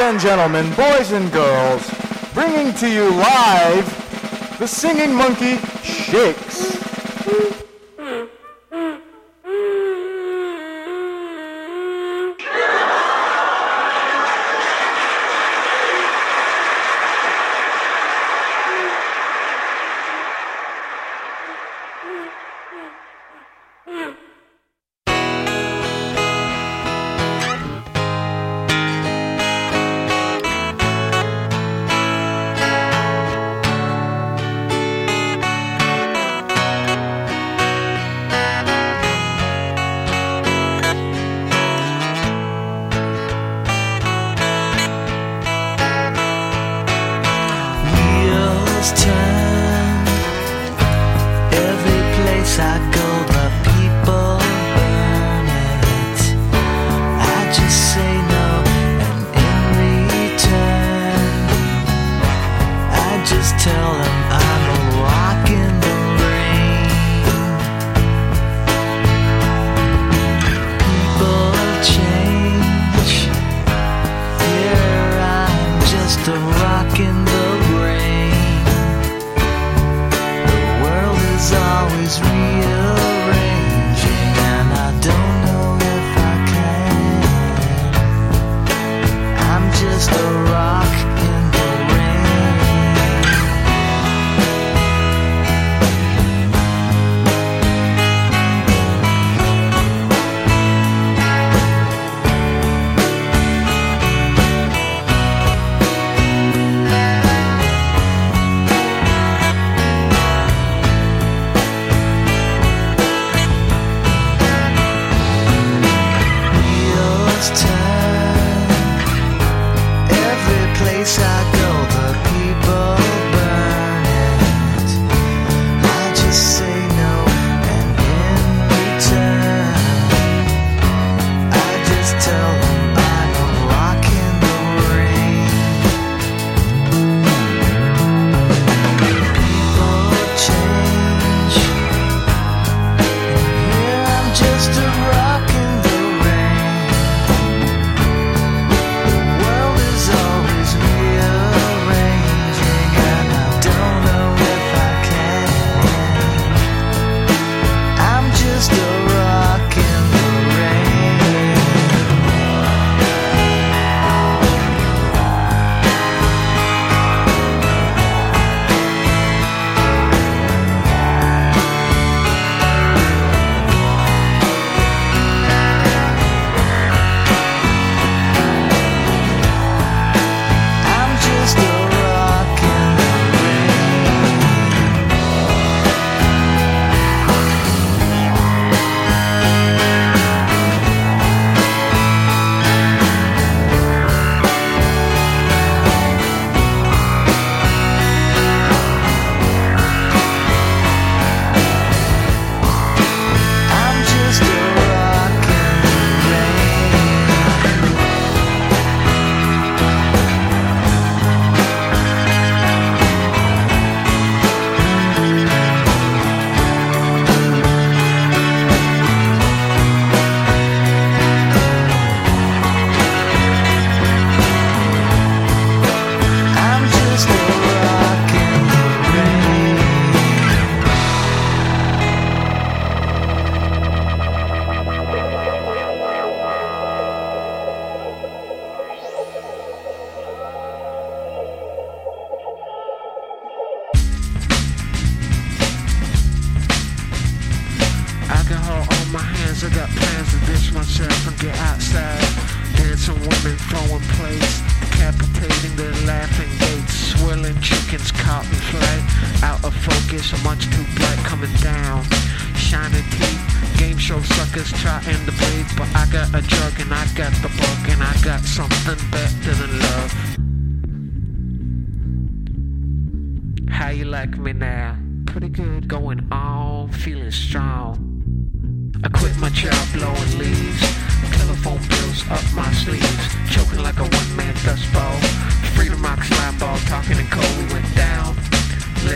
and 0.07 0.19
gentlemen, 0.21 0.65
boys 0.75 1.11
and 1.11 1.29
girls, 1.33 1.83
bringing 2.33 2.73
to 2.73 2.89
you 2.89 3.09
live 3.09 4.55
the 4.57 4.65
singing 4.65 5.13
monkey, 5.13 5.57
Shake. 5.83 6.46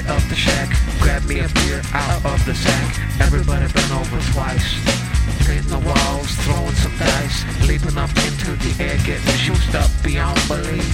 get 0.01 0.11
up 0.11 0.21
the 0.29 0.35
shack, 0.35 0.69
grab 0.99 1.23
me 1.25 1.39
a 1.39 1.47
beer 1.49 1.81
out 1.93 2.25
of 2.25 2.45
the 2.45 2.53
sack. 2.53 2.99
Everybody 3.19 3.71
bent 3.71 3.91
over 3.91 4.19
twice. 4.31 4.73
Hitting 5.45 5.69
the 5.69 5.79
walls, 5.79 6.31
throwing 6.43 6.75
some 6.75 6.97
dice, 6.97 7.67
leaping 7.67 7.97
up 7.97 8.09
into 8.09 8.51
the 8.63 8.83
air, 8.83 8.97
getting 9.05 9.37
juiced 9.37 9.75
up 9.75 9.89
beyond 10.03 10.39
belief. 10.47 10.89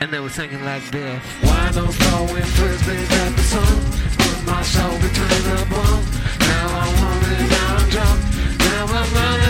And 0.00 0.12
they 0.12 0.20
were 0.20 0.28
singing 0.28 0.64
like 0.64 0.84
this. 0.90 1.22
Why 1.42 1.70
don't 1.72 1.92
throwing 1.92 2.48
frisbees 2.56 3.10
at 3.10 3.36
the 3.36 3.42
sun? 3.42 3.76
Put 4.18 4.46
my 4.46 4.62
soul 4.62 4.96
between 4.98 5.42
the 5.48 5.66
bum. 5.70 6.04
Now 6.40 6.66
I'm 6.80 7.04
I'm 7.04 7.90
drunk. 7.90 8.20
Now 8.58 8.86
I'm 8.86 9.14
running 9.14 9.43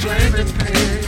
flaming 0.00 0.52
pig. 0.58 1.04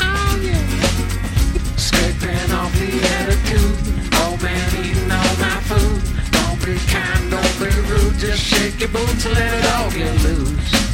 Oh 0.00 0.38
yeah. 0.42 1.74
Escaping 1.74 2.52
off 2.52 2.72
the 2.80 2.90
attitude. 3.16 3.76
Old 4.22 4.42
man 4.42 4.68
eating 4.84 5.10
all 5.10 5.34
my 5.40 5.58
food. 5.68 6.02
Don't 6.36 6.58
be 6.64 6.76
kind, 6.92 7.30
don't 7.30 7.54
be 7.58 7.70
rude. 7.90 8.18
Just 8.18 8.42
shake 8.42 8.80
your 8.80 8.90
boots 8.90 9.24
and 9.24 9.34
let 9.34 9.52
it 9.58 9.66
all 9.74 9.90
get 9.90 10.14
loose. 10.22 10.85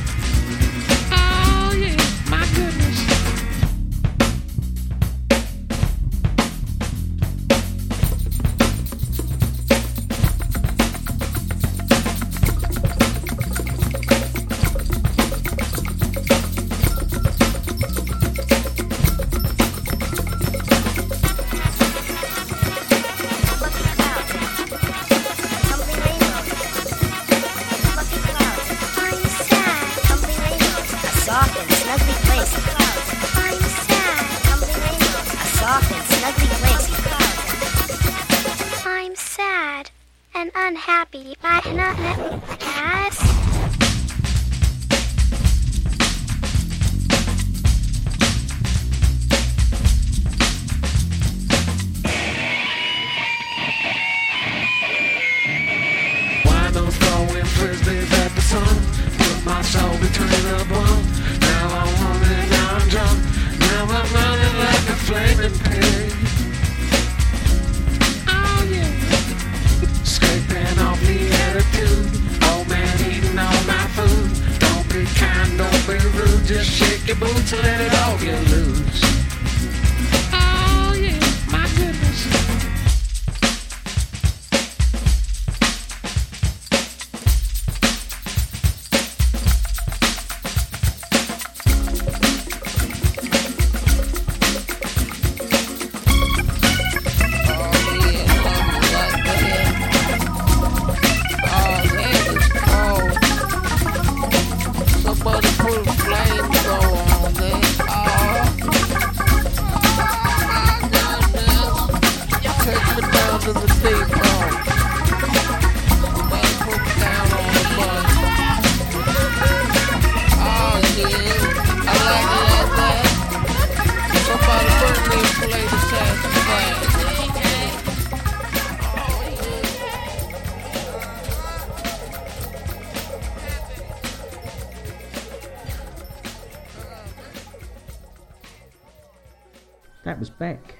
Beck, 140.42 140.74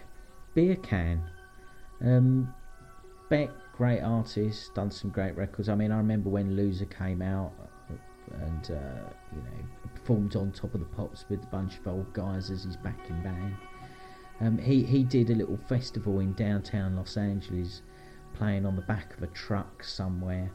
Beer 0.54 0.74
Can. 0.74 1.22
Um, 2.04 2.52
Beck, 3.30 3.50
great 3.76 4.00
artist, 4.00 4.74
done 4.74 4.90
some 4.90 5.10
great 5.10 5.36
records. 5.36 5.68
I 5.68 5.76
mean, 5.76 5.92
I 5.92 5.98
remember 5.98 6.30
when 6.30 6.56
Loser 6.56 6.86
came 6.86 7.22
out 7.22 7.52
and 8.40 8.70
uh, 8.72 9.04
you 9.32 9.40
know 9.40 9.90
performed 9.94 10.34
on 10.34 10.50
Top 10.50 10.74
of 10.74 10.80
the 10.80 10.86
Pops 10.86 11.26
with 11.28 11.44
a 11.44 11.46
bunch 11.46 11.78
of 11.78 11.86
old 11.86 12.12
guys 12.12 12.50
as 12.50 12.64
his 12.64 12.76
backing 12.76 13.22
band. 13.22 13.54
Um, 14.40 14.58
he 14.58 14.82
he 14.82 15.04
did 15.04 15.30
a 15.30 15.34
little 15.36 15.60
festival 15.68 16.18
in 16.18 16.32
downtown 16.32 16.96
Los 16.96 17.16
Angeles, 17.16 17.82
playing 18.34 18.66
on 18.66 18.74
the 18.74 18.82
back 18.82 19.16
of 19.16 19.22
a 19.22 19.28
truck 19.28 19.84
somewhere. 19.84 20.50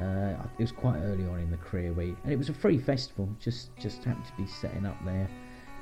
Uh, 0.00 0.36
it 0.56 0.62
was 0.62 0.70
quite 0.70 1.00
early 1.00 1.26
on 1.26 1.40
in 1.40 1.50
the 1.50 1.56
career, 1.56 1.92
we 1.92 2.14
and 2.22 2.32
it 2.32 2.38
was 2.38 2.48
a 2.48 2.54
free 2.54 2.78
festival. 2.78 3.28
Just 3.40 3.76
just 3.76 4.04
happened 4.04 4.26
to 4.26 4.36
be 4.40 4.46
setting 4.46 4.86
up 4.86 5.04
there, 5.04 5.28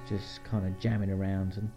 just 0.08 0.42
kind 0.44 0.66
of 0.66 0.80
jamming 0.80 1.10
around 1.10 1.58
and 1.58 1.70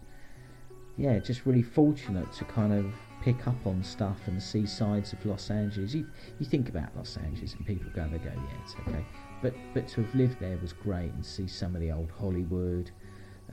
yeah, 0.98 1.20
just 1.20 1.46
really 1.46 1.64
fortunate 1.64 2.32
to 2.34 2.46
kind 2.46 2.74
of 2.74 2.86
pick 3.22 3.48
up 3.48 3.66
on 3.66 3.82
stuff 3.84 4.18
and 4.28 4.41
see 4.41 4.66
sides 4.66 5.14
of 5.14 5.26
Los 5.26 5.50
Angeles. 5.50 5.94
You, 5.94 6.06
you 6.39 6.46
think 6.46 6.70
about 6.70 6.96
Los 6.96 7.18
Angeles 7.18 7.54
and 7.54 7.66
people 7.66 7.89
go, 7.96 8.08
they 8.12 8.18
go, 8.18 8.32
yeah, 8.36 8.64
it's 8.64 8.76
okay. 8.88 9.06
But 9.41 9.54
but 9.74 9.88
to 9.89 10.04
have 10.04 10.16
lived 10.16 10.39
there 10.39 10.58
was 10.58 10.74
great 10.74 11.12
and 11.12 11.26
see 11.26 11.48
some 11.48 11.76
of 11.76 11.82
the 11.82 11.91
old 11.91 12.12
Hollywood, 12.20 12.91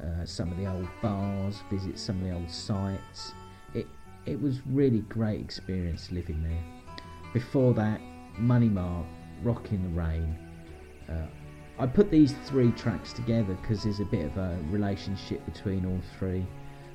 uh, 0.00 0.24
some 0.24 0.50
of 0.50 0.58
the 0.58 0.66
old 0.66 0.88
bars, 1.00 1.62
visit 1.70 1.98
some 1.98 2.18
of 2.18 2.24
the 2.24 2.32
old 2.32 2.50
sites. 2.50 3.32
It 3.74 3.86
it 4.26 4.40
was 4.40 4.60
really 4.66 5.00
great 5.00 5.40
experience 5.40 6.10
living 6.10 6.42
there. 6.42 6.96
Before 7.32 7.72
that, 7.74 8.00
Money 8.38 8.68
Mark, 8.68 9.06
Rock 9.42 9.72
in 9.72 9.82
the 9.82 10.00
Rain. 10.00 10.36
Uh, 11.08 11.26
I 11.78 11.86
put 11.86 12.10
these 12.10 12.34
three 12.44 12.72
tracks 12.72 13.12
together 13.12 13.54
because 13.54 13.84
there's 13.84 14.00
a 14.00 14.04
bit 14.04 14.26
of 14.26 14.36
a 14.36 14.58
relationship 14.68 15.44
between 15.46 15.86
all 15.86 16.00
three. 16.18 16.46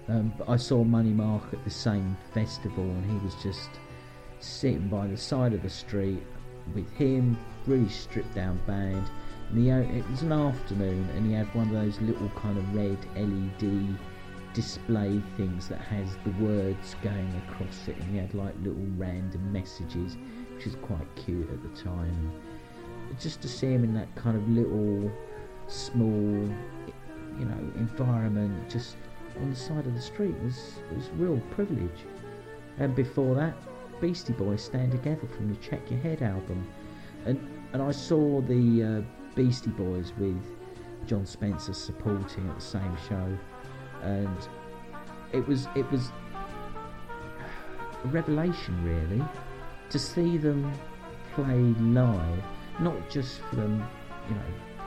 Um, 0.07 0.33
I 0.47 0.55
saw 0.57 0.83
Money 0.83 1.09
Mark 1.09 1.53
at 1.53 1.63
the 1.63 1.71
same 1.71 2.15
festival, 2.33 2.83
and 2.83 3.09
he 3.09 3.17
was 3.25 3.33
just 3.41 3.69
sitting 4.39 4.87
by 4.87 5.07
the 5.07 5.17
side 5.17 5.53
of 5.53 5.63
the 5.63 5.69
street 5.69 6.21
with 6.75 6.89
him, 6.91 7.37
really 7.65 7.89
stripped 7.89 8.35
down 8.35 8.59
band. 8.67 9.07
And 9.49 9.59
he, 9.59 9.69
it 9.69 10.09
was 10.09 10.21
an 10.21 10.31
afternoon, 10.31 11.09
and 11.15 11.25
he 11.25 11.33
had 11.33 11.53
one 11.55 11.67
of 11.67 11.73
those 11.73 11.99
little 12.01 12.29
kind 12.29 12.57
of 12.57 12.75
red 12.75 12.97
LED 13.15 13.97
display 14.53 15.21
things 15.37 15.67
that 15.67 15.81
has 15.81 16.17
the 16.23 16.31
words 16.43 16.95
going 17.01 17.41
across 17.47 17.87
it, 17.87 17.97
and 17.97 18.11
he 18.11 18.17
had 18.17 18.33
like 18.33 18.53
little 18.59 18.85
random 18.97 19.51
messages, 19.51 20.17
which 20.53 20.65
was 20.65 20.75
quite 20.75 21.15
cute 21.15 21.49
at 21.49 21.61
the 21.61 21.81
time. 21.81 22.31
Just 23.19 23.41
to 23.41 23.47
see 23.47 23.67
him 23.67 23.83
in 23.83 23.93
that 23.95 24.13
kind 24.15 24.37
of 24.37 24.47
little, 24.49 25.11
small, 25.67 26.49
you 27.39 27.45
know, 27.45 27.71
environment, 27.75 28.69
just 28.69 28.97
on 29.41 29.49
the 29.49 29.55
side 29.55 29.85
of 29.85 29.93
the 29.93 30.01
street 30.01 30.35
was 30.43 30.75
was 30.95 31.09
real 31.17 31.39
privilege. 31.51 32.05
And 32.77 32.95
before 32.95 33.35
that, 33.35 33.55
Beastie 34.01 34.33
Boys 34.33 34.63
Stand 34.63 34.91
Together 34.91 35.27
from 35.27 35.49
the 35.49 35.55
Check 35.55 35.89
Your 35.89 35.99
Head 35.99 36.21
album, 36.21 36.67
and 37.25 37.39
and 37.73 37.81
I 37.81 37.91
saw 37.91 38.41
the 38.41 38.83
uh, 38.83 39.35
Beastie 39.35 39.69
Boys 39.71 40.13
with 40.17 40.41
Jon 41.07 41.25
Spencer 41.25 41.73
supporting 41.73 42.49
at 42.49 42.55
the 42.55 42.61
same 42.61 42.97
show, 43.07 43.37
and 44.01 44.47
it 45.31 45.47
was 45.47 45.67
it 45.75 45.89
was 45.91 46.11
a 48.03 48.07
revelation 48.07 48.83
really 48.83 49.23
to 49.89 49.99
see 49.99 50.37
them 50.37 50.71
play 51.33 51.59
live, 51.79 52.43
not 52.79 53.09
just 53.09 53.41
for 53.41 53.57
them, 53.57 53.85
you 54.29 54.35
know, 54.35 54.41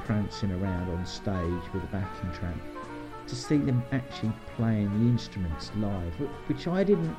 prancing 0.04 0.50
around 0.52 0.90
on 0.90 1.04
stage 1.04 1.72
with 1.72 1.82
a 1.82 1.86
backing 1.92 2.32
track, 2.32 2.56
to 3.28 3.36
see 3.36 3.58
them 3.58 3.82
actually 3.92 4.32
playing 4.56 4.88
the 4.98 5.10
instruments 5.10 5.70
live, 5.76 6.12
which 6.48 6.66
I 6.66 6.82
didn't, 6.84 7.16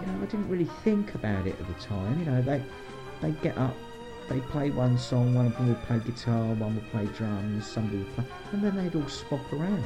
you 0.00 0.06
know, 0.06 0.22
I 0.22 0.26
didn't 0.26 0.48
really 0.48 0.68
think 0.84 1.14
about 1.14 1.46
it 1.46 1.58
at 1.60 1.66
the 1.66 1.74
time. 1.82 2.18
You 2.18 2.24
know, 2.26 2.42
they 2.42 2.62
they 3.20 3.30
get 3.42 3.56
up, 3.58 3.74
they 4.28 4.40
play 4.40 4.70
one 4.70 4.98
song, 4.98 5.34
one 5.34 5.46
of 5.46 5.56
them 5.56 5.68
would 5.68 5.82
play 5.82 6.00
guitar, 6.00 6.54
one 6.54 6.74
would 6.74 6.90
play 6.90 7.06
drums, 7.16 7.66
somebody 7.66 7.98
would 7.98 8.14
play, 8.14 8.24
and 8.52 8.62
then 8.62 8.76
they'd 8.76 8.94
all 8.94 9.08
swap 9.08 9.52
around, 9.52 9.84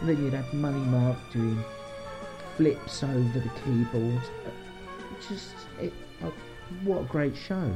and 0.00 0.08
then 0.08 0.22
you'd 0.22 0.34
have 0.34 0.52
Money 0.52 0.84
Mark 0.86 1.16
doing 1.32 1.62
flips 2.56 3.02
over 3.02 3.38
the 3.38 3.50
keyboard. 3.64 4.22
Just 5.28 5.54
it, 5.80 5.92
uh, 6.22 6.30
what 6.84 7.02
a 7.02 7.04
great 7.04 7.36
show. 7.36 7.72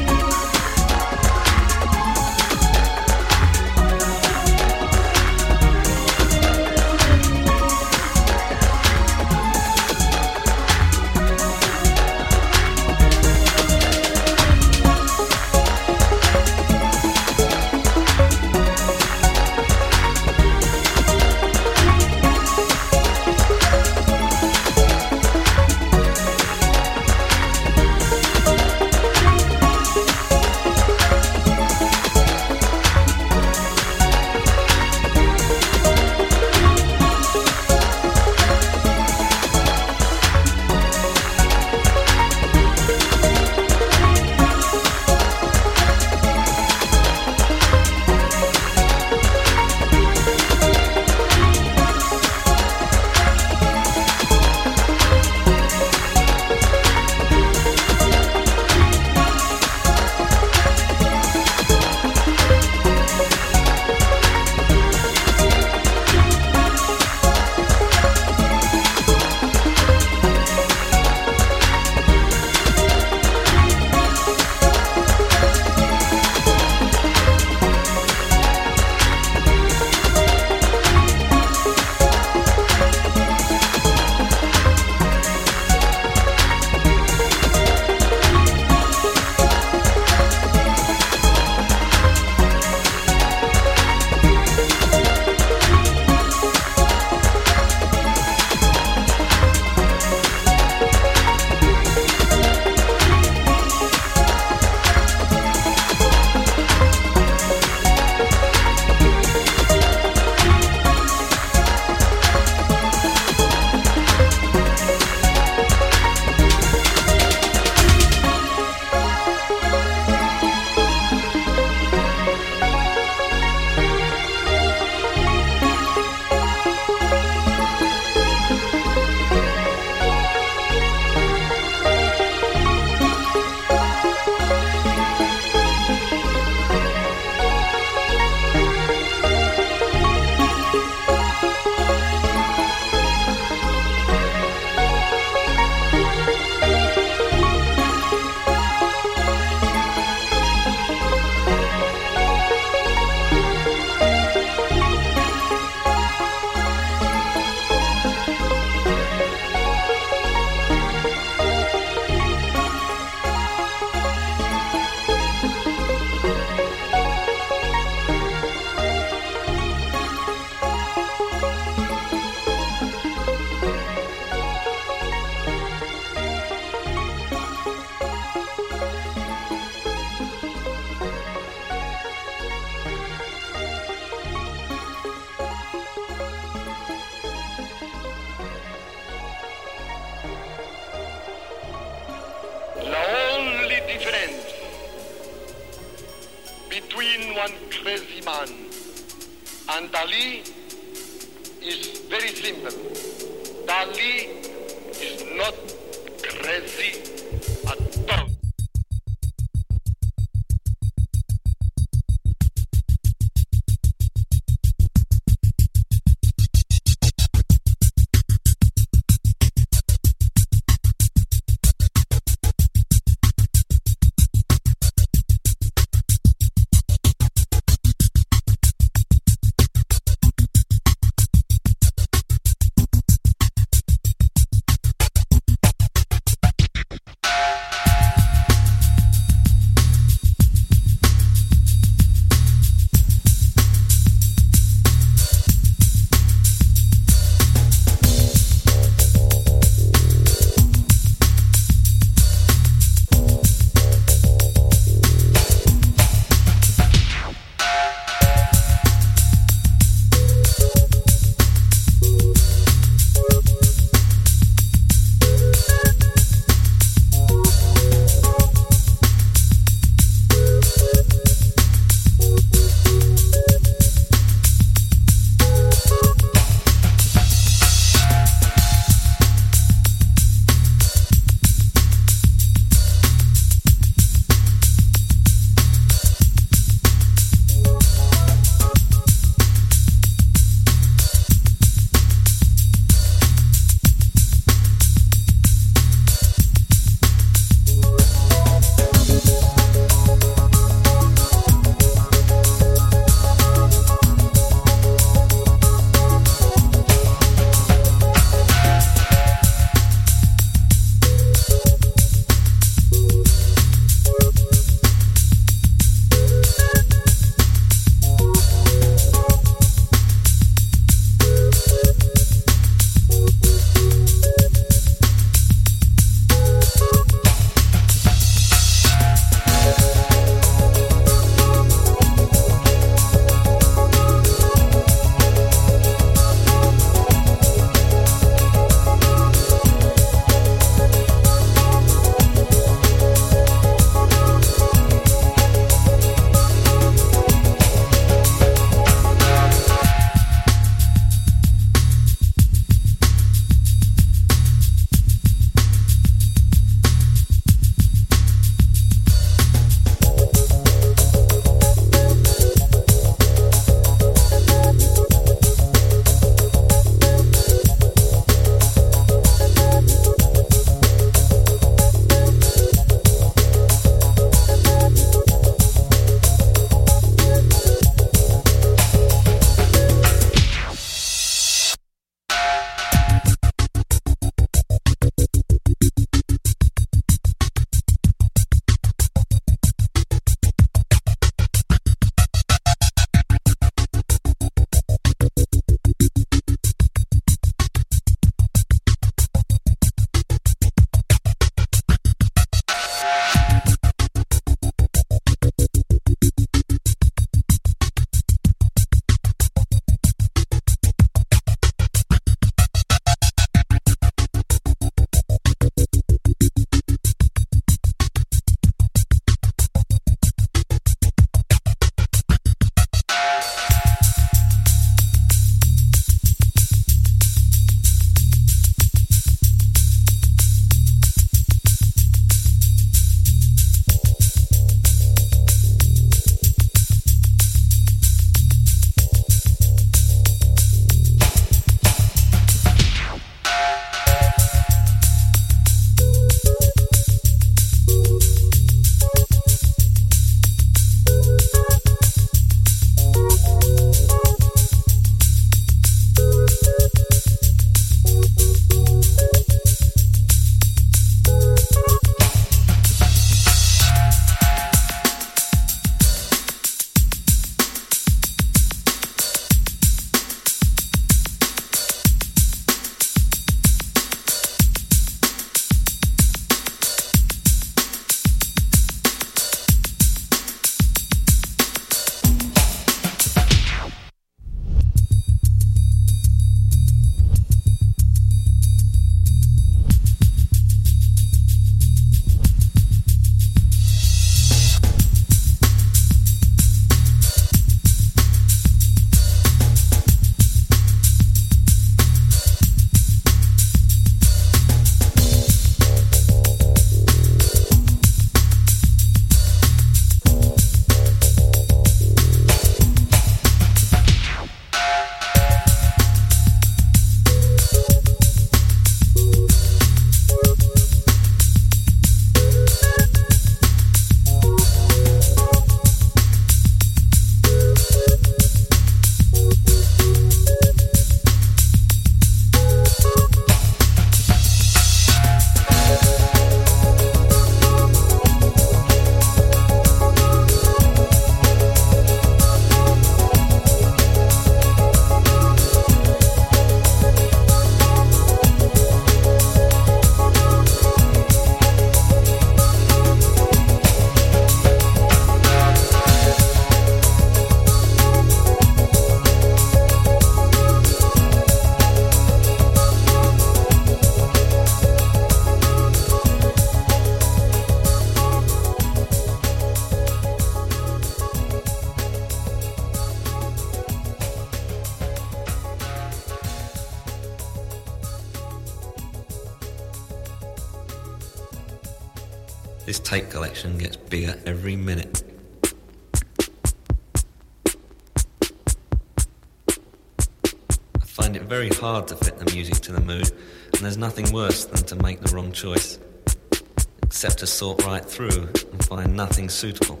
Sort 597.60 597.84
right 597.84 598.06
through 598.06 598.48
and 598.72 598.84
find 598.86 599.14
nothing 599.14 599.46
suitable. 599.46 600.00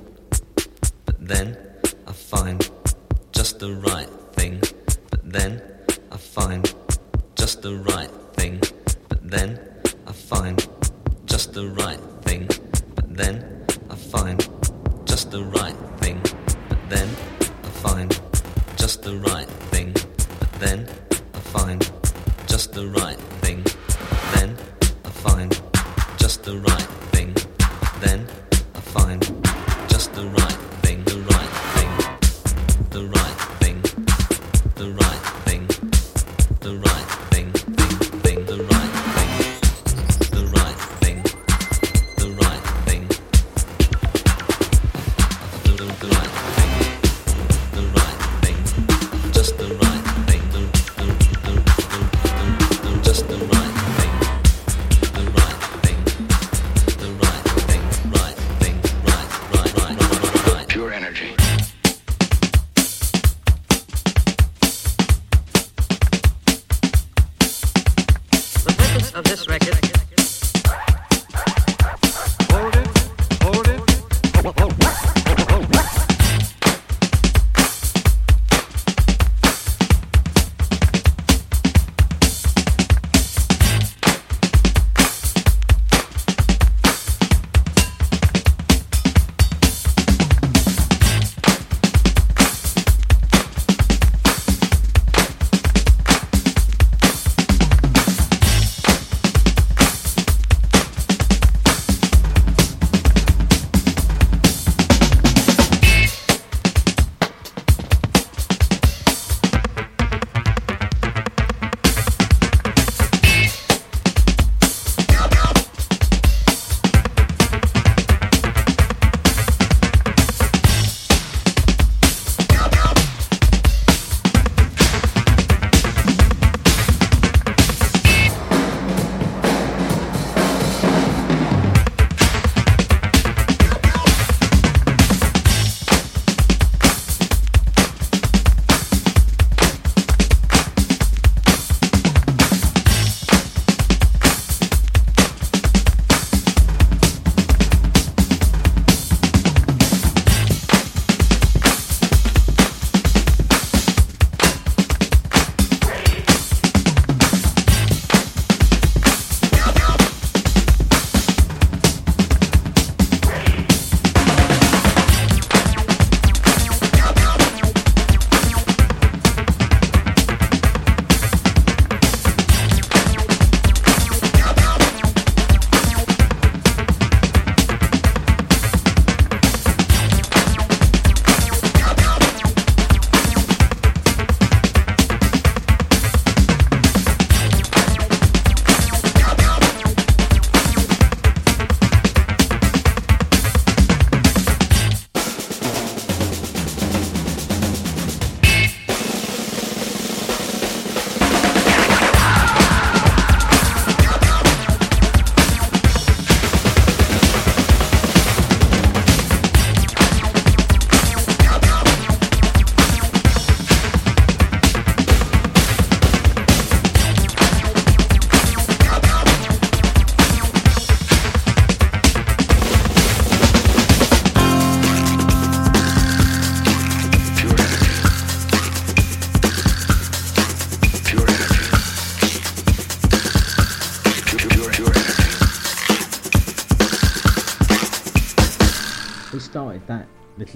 But 1.04 1.16
then 1.20 1.58
I 2.06 2.12
find 2.12 2.58
just 3.32 3.58
the 3.58 3.74
right 3.74 4.08
thing. 4.32 4.62
But 5.10 5.30
then 5.30 5.60
I 6.10 6.16
find 6.16 6.74
just 7.36 7.60
the 7.60 7.74
right 7.92 8.10
thing. 8.32 8.62
But 9.10 9.30
then 9.30 9.60
I 10.06 10.12
find 10.12 10.56
just 11.26 11.52
the 11.52 11.66
right 11.82 12.00
thing. 12.22 12.48
But 12.94 13.14
then 13.14 13.66
I 13.90 13.94
find 13.94 14.38
just 15.04 15.30
the 15.30 15.44
right 15.44 15.76
thing. 16.00 16.18
But 16.70 16.88
then 16.88 17.08
I 17.66 17.68
find 17.84 18.08
just 18.76 19.02
the 19.02 19.16
right 19.16 19.50
thing. 19.72 19.92
But 20.40 20.52
then 20.60 20.88
I 21.34 21.40
find 21.54 21.80
just 22.46 22.72
the 22.72 22.86
right 22.86 23.20
thing. 23.42 23.62
But 23.64 24.22
then 24.34 24.56
I 25.04 25.10
find 25.10 25.60
just 26.16 26.42
the 26.42 26.56
right. 26.56 26.79
Then 28.00 28.26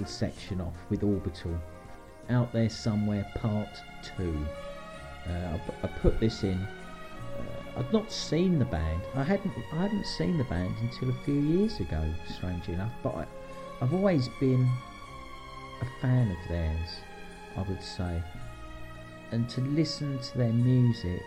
section 0.05 0.61
off 0.61 0.73
with 0.89 1.03
Orbital. 1.03 1.59
Out 2.29 2.51
there 2.53 2.69
somewhere, 2.69 3.29
part 3.35 3.69
two. 4.17 4.37
Uh, 5.27 5.57
I, 5.57 5.61
I 5.83 5.87
put 5.87 6.19
this 6.19 6.43
in. 6.43 6.57
Uh, 6.57 7.79
I'd 7.79 7.93
not 7.93 8.11
seen 8.11 8.59
the 8.59 8.65
band. 8.65 9.01
I 9.15 9.23
hadn't. 9.23 9.53
I 9.73 9.75
hadn't 9.75 10.05
seen 10.05 10.37
the 10.37 10.43
band 10.45 10.75
until 10.81 11.09
a 11.09 11.23
few 11.23 11.39
years 11.39 11.79
ago. 11.79 12.03
Strangely 12.35 12.73
enough, 12.73 12.93
but 13.03 13.15
I, 13.15 13.25
I've 13.81 13.93
always 13.93 14.27
been 14.39 14.67
a 15.81 16.01
fan 16.01 16.31
of 16.31 16.49
theirs. 16.49 16.89
I 17.57 17.61
would 17.61 17.83
say, 17.83 18.21
and 19.31 19.47
to 19.49 19.61
listen 19.61 20.19
to 20.19 20.37
their 20.37 20.51
music 20.51 21.21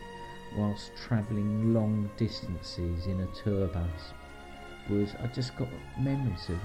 whilst 0.56 0.92
travelling 0.96 1.72
long 1.74 2.10
distances 2.16 3.06
in 3.06 3.20
a 3.20 3.26
tour 3.42 3.66
bus 3.68 4.12
was 4.88 5.14
I 5.22 5.26
just 5.28 5.56
got 5.56 5.68
memories 5.98 6.48
of 6.48 6.58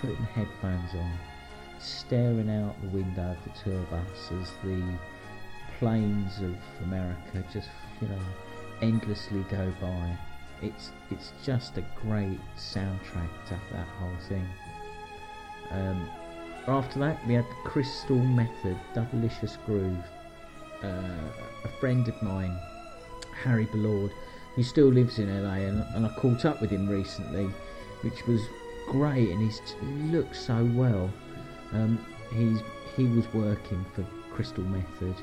putting 0.00 0.16
headphones 0.16 0.94
on, 0.94 1.12
staring 1.82 2.50
out 2.50 2.80
the 2.82 2.88
window 2.88 3.36
of 3.36 3.44
the 3.44 3.50
tour 3.62 3.82
bus 3.90 4.30
as 4.40 4.50
the 4.64 4.82
plains 5.78 6.38
of 6.38 6.56
America 6.84 7.44
just, 7.52 7.68
you 8.00 8.08
know, 8.08 8.18
endlessly 8.80 9.44
go 9.50 9.72
by. 9.80 10.16
it's 10.60 10.90
it's 11.10 11.32
just 11.44 11.76
a 11.78 11.84
great 12.00 12.40
soundtrack 12.56 13.30
to 13.48 13.56
that 13.72 13.86
whole 13.98 14.16
thing. 14.28 14.46
Um, 15.70 16.08
after 16.68 16.98
that, 17.00 17.26
we 17.26 17.34
had 17.34 17.44
the 17.44 17.68
Crystal 17.68 18.18
Method, 18.18 18.78
Doublicious 18.94 19.56
Groove. 19.66 20.04
Uh, 20.82 21.18
a 21.64 21.68
friend 21.80 22.06
of 22.08 22.20
mine, 22.22 22.56
Harry 23.42 23.66
Ballord, 23.66 24.10
who 24.54 24.62
still 24.62 24.88
lives 24.88 25.18
in 25.18 25.28
LA, 25.28 25.54
and, 25.54 25.84
and 25.94 26.06
I 26.06 26.08
caught 26.10 26.44
up 26.44 26.60
with 26.60 26.70
him 26.70 26.88
recently, 26.88 27.48
which 28.02 28.26
was 28.26 28.40
great, 28.88 29.30
and 29.30 29.40
he's, 29.40 29.60
he 29.80 29.86
looks 29.86 30.40
so 30.40 30.64
well. 30.74 31.10
Um, 31.72 32.04
he's 32.34 32.60
he 32.96 33.04
was 33.04 33.32
working 33.32 33.84
for 33.94 34.04
Crystal 34.30 34.64
Method, 34.64 35.14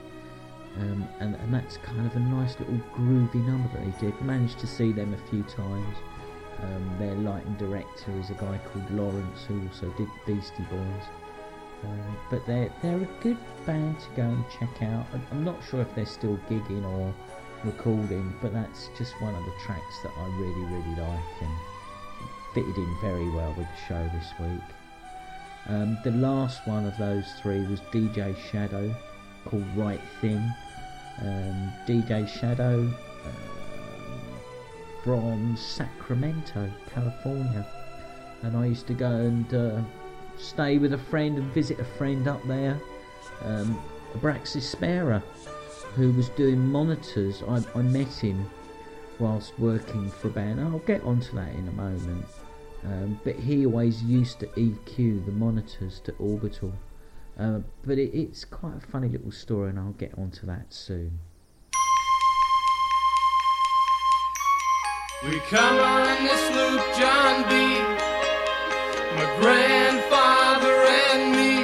um, 0.78 1.08
and 1.20 1.36
and 1.36 1.54
that's 1.54 1.78
kind 1.78 2.06
of 2.06 2.16
a 2.16 2.20
nice 2.20 2.60
little 2.60 2.80
groovy 2.96 3.46
number 3.46 3.70
that 3.74 3.84
he 3.84 4.06
did. 4.06 4.20
Managed 4.22 4.60
to 4.60 4.68
see 4.68 4.92
them 4.92 5.14
a 5.14 5.30
few 5.30 5.44
times. 5.44 5.98
Um, 6.62 6.96
their 7.00 7.16
lighting 7.16 7.56
director 7.56 8.12
is 8.20 8.32
a 8.32 8.34
guy 8.34 8.60
called 8.72 8.92
Lawrence 8.92 9.46
who 9.48 9.62
also 9.68 9.90
did 9.98 10.10
Beastie 10.26 10.64
Boys. 10.70 11.04
Um, 11.84 12.18
but 12.30 12.46
they're 12.46 12.72
they're 12.82 12.98
a 12.98 13.24
good 13.24 13.38
band 13.66 14.00
to 14.00 14.10
go 14.16 14.24
and 14.24 14.44
check 14.50 14.84
out. 14.84 15.06
I'm 15.32 15.46
not 15.46 15.64
sure 15.70 15.82
if 15.82 15.96
they're 15.96 16.06
still 16.06 16.38
gigging 16.50 16.86
or 16.86 17.14
recording, 17.64 18.34
but 18.42 18.54
that's 18.54 18.90
just 18.98 19.14
one 19.22 19.36
of 19.36 19.46
the 19.46 19.54
tracks 19.66 20.02
that 20.04 20.12
I 20.18 20.26
really 20.38 20.66
really 20.66 20.96
like 20.96 21.42
and 21.42 21.58
fitted 22.54 22.76
in 22.76 22.98
very 23.02 23.30
well 23.30 23.54
with 23.58 23.68
the 23.68 23.88
show 23.88 24.10
this 24.14 24.28
week. 24.40 24.79
Um, 25.70 26.00
the 26.04 26.12
last 26.12 26.66
one 26.66 26.88
of 26.88 26.98
those 26.98 27.32
three 27.42 27.62
was 27.68 27.80
DJ 27.92 28.36
Shadow, 28.52 28.94
called 29.46 29.66
Right 29.76 30.02
Thing. 30.20 30.42
Um, 31.22 31.72
DJ 31.86 32.28
Shadow 32.28 32.80
um, 32.80 32.94
from 35.04 35.56
Sacramento, 35.56 36.72
California, 36.92 37.68
and 38.42 38.58
I 38.58 38.66
used 38.66 38.88
to 38.88 38.96
go 38.96 39.12
and 39.12 39.54
uh, 39.54 39.82
stay 40.38 40.80
with 40.80 40.94
a 40.94 40.98
friend 40.98 41.38
and 41.38 41.54
visit 41.54 41.80
a 41.80 41.86
friend 41.86 42.28
up 42.28 42.46
there, 42.48 42.80
um, 43.44 43.80
Abraxas 44.16 44.64
Spera, 44.64 45.22
who 45.96 46.12
was 46.14 46.30
doing 46.30 46.60
monitors. 46.60 47.44
I, 47.48 47.62
I 47.76 47.84
met 47.84 48.14
him 48.14 48.50
whilst 49.20 49.54
working 49.60 50.10
for 50.10 50.30
a 50.30 50.32
band. 50.32 50.62
I'll 50.62 50.80
get 50.80 51.04
onto 51.04 51.36
that 51.36 51.54
in 51.54 51.68
a 51.68 51.74
moment. 51.74 52.26
Um, 52.86 53.20
but 53.24 53.36
he 53.36 53.66
always 53.66 54.02
used 54.04 54.40
to 54.40 54.48
EQ 54.48 55.26
the 55.26 55.32
monitors 55.32 56.00
to 56.02 56.14
Orbital. 56.14 56.74
Uh, 57.38 57.60
but 57.86 57.98
it, 57.98 58.14
it's 58.14 58.46
quite 58.46 58.76
a 58.76 58.80
funny 58.80 59.10
little 59.10 59.32
story, 59.32 59.70
and 59.70 59.80
I'll 59.80 59.92
get 59.94 60.18
onto 60.18 60.46
that 60.46 60.74
soon. 60.74 61.20
We 65.24 65.40
come 65.50 65.80
on 65.80 66.24
this 66.24 66.50
loop, 66.56 66.82
John 66.98 67.44
B. 67.50 67.80
My 69.16 69.26
grandfather 69.42 70.76
and 71.12 71.32
me. 71.34 71.64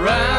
Around 0.00 0.31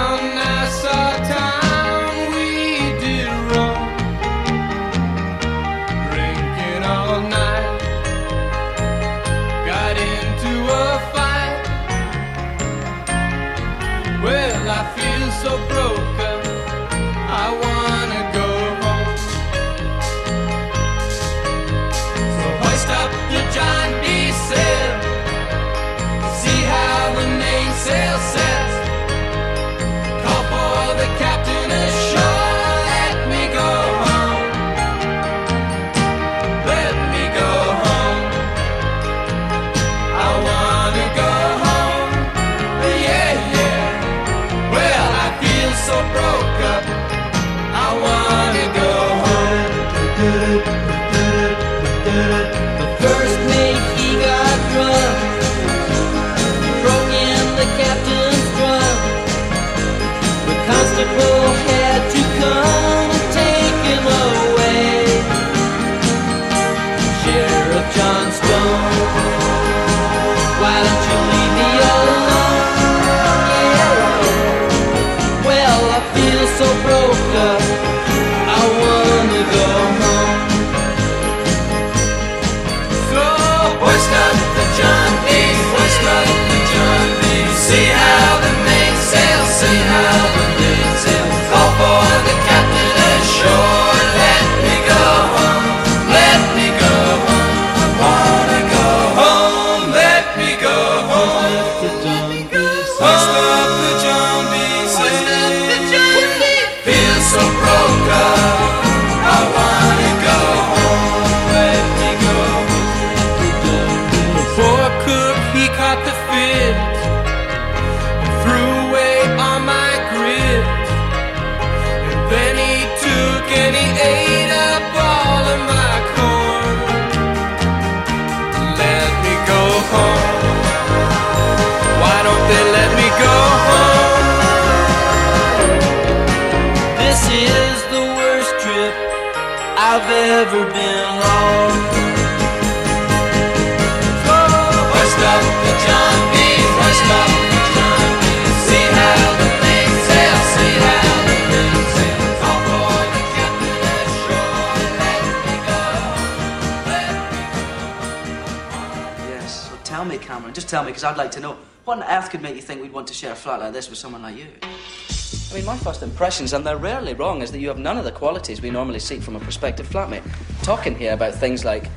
Just 160.54 160.70
tell 160.70 160.84
me, 160.84 160.90
because 160.90 161.04
I'd 161.04 161.18
like 161.18 161.32
to 161.32 161.40
know. 161.40 161.58
What 161.86 161.98
on 161.98 162.04
earth 162.04 162.30
could 162.30 162.42
make 162.42 162.56
you 162.56 162.62
think 162.62 162.82
we'd 162.82 162.94
want 162.94 163.08
to 163.08 163.14
share 163.14 163.32
a 163.32 163.36
flat 163.36 163.60
like 163.60 163.74
this 163.74 163.90
with 163.90 163.98
someone 163.98 164.22
like 164.22 164.38
you? 164.38 164.46
I 164.62 165.56
mean, 165.56 165.66
my 165.66 165.76
first 165.78 166.04
impressions, 166.04 166.54
and 166.54 166.66
they're 166.66 166.78
rarely 166.78 167.14
wrong, 167.16 167.42
is 167.42 167.52
that 167.52 167.60
you 167.60 167.68
have 167.70 167.80
none 167.80 167.98
of 167.98 168.06
the 168.06 168.12
qualities 168.12 168.62
we 168.62 168.70
normally 168.70 169.00
seek 169.00 169.22
from 169.22 169.36
a 169.36 169.40
prospective 169.40 169.88
flatmate. 169.90 170.24
Talking 170.64 170.96
here 170.96 171.14
about 171.14 171.34
things 171.34 171.66
like 171.66 171.90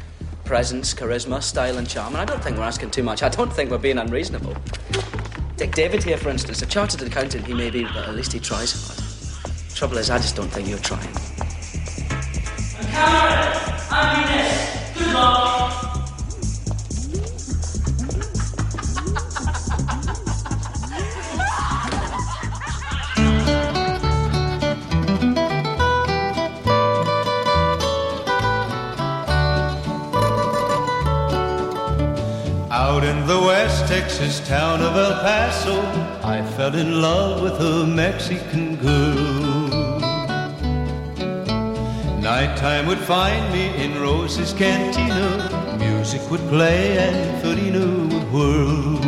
presence, 0.45 0.95
charisma, 0.95 1.43
style, 1.43 1.77
and 1.77 1.89
charm, 1.89 2.15
and 2.15 2.23
I 2.23 2.25
don't 2.25 2.43
think 2.43 2.57
we're 2.57 2.65
asking 2.65 2.91
too 2.91 3.03
much. 3.03 3.23
I 3.23 3.29
don't 3.29 3.53
think 3.53 3.71
we're 3.71 3.79
being 3.79 3.99
unreasonable. 3.99 4.57
Take 5.57 5.75
David 5.75 6.03
here, 6.03 6.17
for 6.17 6.31
instance, 6.31 6.63
a 6.63 6.67
chartered 6.67 7.03
accountant 7.03 7.47
he 7.47 7.55
may 7.55 7.71
be, 7.71 7.85
but 7.85 8.09
at 8.09 8.15
least 8.15 8.33
he 8.33 8.41
tries 8.41 8.73
hard. 8.73 9.01
Trouble 9.75 9.99
is, 9.99 10.09
I 10.11 10.17
just 10.17 10.35
don't 10.35 10.49
think 10.49 10.67
you're 10.69 10.79
trying. 10.79 11.13
Good 14.95 15.13
luck. 15.13 15.96
Texas 33.89 34.41
town 34.49 34.81
of 34.83 34.97
El 34.97 35.13
Paso, 35.21 35.81
I 36.23 36.43
fell 36.57 36.75
in 36.75 37.01
love 37.01 37.43
with 37.43 37.55
a 37.61 37.87
Mexican 37.87 38.77
girl. 38.77 39.69
Nighttime 42.21 42.87
would 42.87 42.99
find 42.99 43.53
me 43.53 43.67
in 43.83 44.01
Rosa's 44.01 44.53
cantina. 44.53 45.77
Music 45.79 46.21
would 46.31 46.47
play 46.49 46.99
and 46.99 47.43
Felina 47.43 47.87
would 48.13 48.33
whirl. 48.33 48.99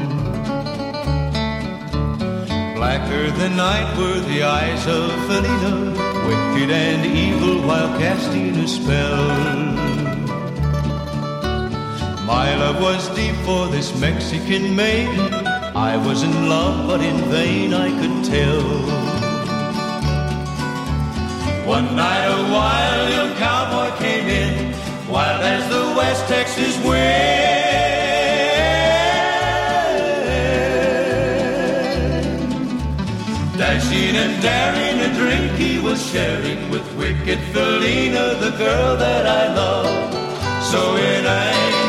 Blacker 2.77 3.31
than 3.39 3.57
night 3.57 3.97
were 3.99 4.21
the 4.21 4.43
eyes 4.43 4.87
of 4.87 5.11
Felina, 5.27 5.91
wicked 6.29 6.71
and 6.71 7.05
evil 7.05 7.67
while 7.67 7.99
casting 7.99 8.57
a 8.57 8.69
spell. 8.69 9.88
My 12.29 12.55
love 12.57 12.79
was 12.83 13.09
deep 13.17 13.35
for 13.37 13.69
this 13.69 13.99
Mexican 13.99 14.77
maiden. 14.77 15.33
I 15.75 15.97
was 15.97 16.23
in 16.23 16.51
love, 16.51 16.87
but 16.87 17.01
in 17.01 17.17
vain 17.31 17.73
I 17.73 17.89
could 17.89 18.23
tell. 18.23 18.69
One 21.67 21.97
night 21.97 22.27
a 22.27 22.53
wild 22.53 23.11
young 23.17 23.35
cowboy 23.37 23.97
came 23.97 24.29
in, 24.29 24.75
wild 25.09 25.43
as 25.43 25.65
the 25.71 25.85
West 25.97 26.29
Texas 26.29 26.77
wind. 26.85 27.49
Dashing 33.57 34.17
and 34.25 34.43
daring 34.43 34.99
a 35.01 35.11
drink 35.17 35.53
he 35.53 35.81
was 35.81 35.99
sharing 36.13 36.69
with 36.69 36.87
wicked 36.99 37.39
Felina, 37.55 38.35
the 38.35 38.55
girl 38.59 38.99
that 38.99 39.25
I 39.27 39.55
love. 39.55 40.63
So 40.71 40.97
in 40.97 41.25
anger 41.25 41.88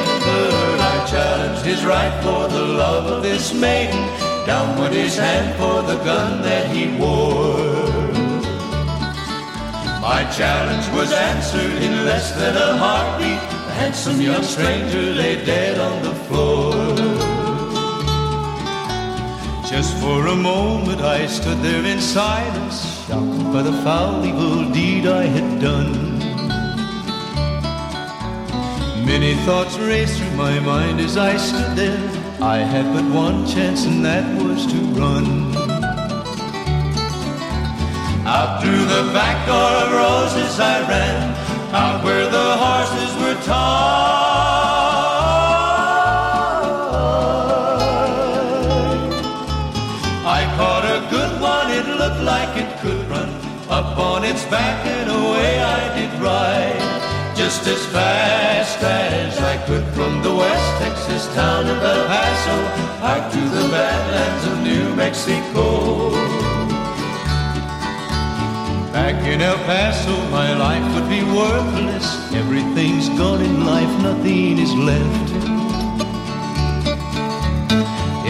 Challenged 1.10 1.66
his 1.66 1.84
right 1.86 2.14
for 2.22 2.48
the 2.48 2.64
love 2.64 3.08
of 3.08 3.24
this 3.24 3.52
maiden. 3.52 4.06
Down 4.46 4.78
went 4.78 4.94
his 4.94 5.18
hand 5.18 5.58
for 5.58 5.82
the 5.82 5.98
gun 6.04 6.44
that 6.44 6.70
he 6.70 6.96
wore. 7.00 7.90
My 10.00 10.24
challenge 10.38 10.88
was 10.96 11.12
answered 11.12 11.82
in 11.82 12.06
less 12.06 12.32
than 12.34 12.56
a 12.56 12.78
heartbeat. 12.78 13.42
The 13.68 13.74
handsome 13.82 14.22
young 14.22 14.44
stranger 14.44 15.02
lay 15.02 15.44
dead 15.44 15.80
on 15.80 16.04
the 16.04 16.14
floor. 16.26 16.74
Just 19.68 19.98
for 19.98 20.28
a 20.28 20.36
moment 20.36 21.02
I 21.02 21.26
stood 21.26 21.60
there 21.64 21.86
in 21.86 22.02
silence, 22.02 23.08
shocked 23.08 23.52
by 23.52 23.64
the 23.64 23.74
foul 23.82 24.24
evil 24.24 24.70
deed 24.70 25.08
I 25.08 25.24
had 25.24 25.60
done. 25.60 26.09
Many 29.10 29.34
thoughts 29.38 29.76
raced 29.80 30.20
through 30.20 30.38
my 30.38 30.60
mind 30.60 31.00
as 31.00 31.18
I 31.18 31.36
stood 31.36 31.76
there. 31.76 31.98
I 32.40 32.58
had 32.58 32.86
but 32.94 33.06
one 33.12 33.48
chance, 33.48 33.84
and 33.88 34.06
that 34.06 34.24
was 34.40 34.68
to 34.68 34.78
run. 35.02 35.26
Out 38.28 38.62
through 38.62 38.86
the 38.96 39.12
back 39.12 39.38
door 39.48 39.72
of 39.84 39.90
Rosa's 40.00 40.60
I 40.60 40.88
ran, 40.88 41.22
out 41.74 42.04
where 42.04 42.30
the 42.30 42.50
horses 42.64 43.12
were 43.22 43.38
tied. 43.44 43.90
I 50.38 50.42
caught 50.56 50.86
a 50.86 51.00
good 51.10 51.42
one, 51.42 51.68
it 51.80 51.88
looked 52.02 52.24
like 52.34 52.52
it 52.64 52.70
could 52.80 53.10
run. 53.10 53.30
Up 53.72 53.98
on 53.98 54.24
its 54.24 54.46
back 54.46 54.86
fast 57.92 58.82
as 58.84 59.38
I 59.40 59.58
could 59.66 59.86
from 59.94 60.22
the 60.22 60.34
West 60.34 60.70
Texas 60.82 61.26
town 61.34 61.68
of 61.68 61.78
El 61.82 62.06
Paso 62.08 62.58
out 63.04 63.32
to 63.32 63.40
the 63.40 63.68
badlands 63.70 64.44
of 64.50 64.56
New 64.64 64.96
Mexico. 64.96 66.12
Back 68.92 69.26
in 69.26 69.42
El 69.42 69.58
Paso, 69.66 70.16
my 70.30 70.54
life 70.58 70.86
would 70.94 71.10
be 71.10 71.24
worthless. 71.24 72.08
Everything's 72.34 73.10
gone 73.10 73.42
in 73.42 73.66
life, 73.66 73.94
nothing 74.02 74.58
is 74.60 74.74
left. 74.74 75.30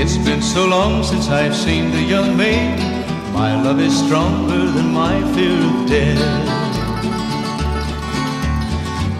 It's 0.01 0.17
been 0.17 0.41
so 0.41 0.65
long 0.65 1.03
since 1.03 1.27
I've 1.27 1.55
seen 1.55 1.91
the 1.91 2.01
young 2.01 2.37
maiden. 2.37 2.79
My 3.33 3.61
love 3.61 3.79
is 3.79 3.97
stronger 4.05 4.71
than 4.71 4.93
my 4.93 5.15
fear 5.33 5.59
of 5.69 5.89
death. 5.89 6.58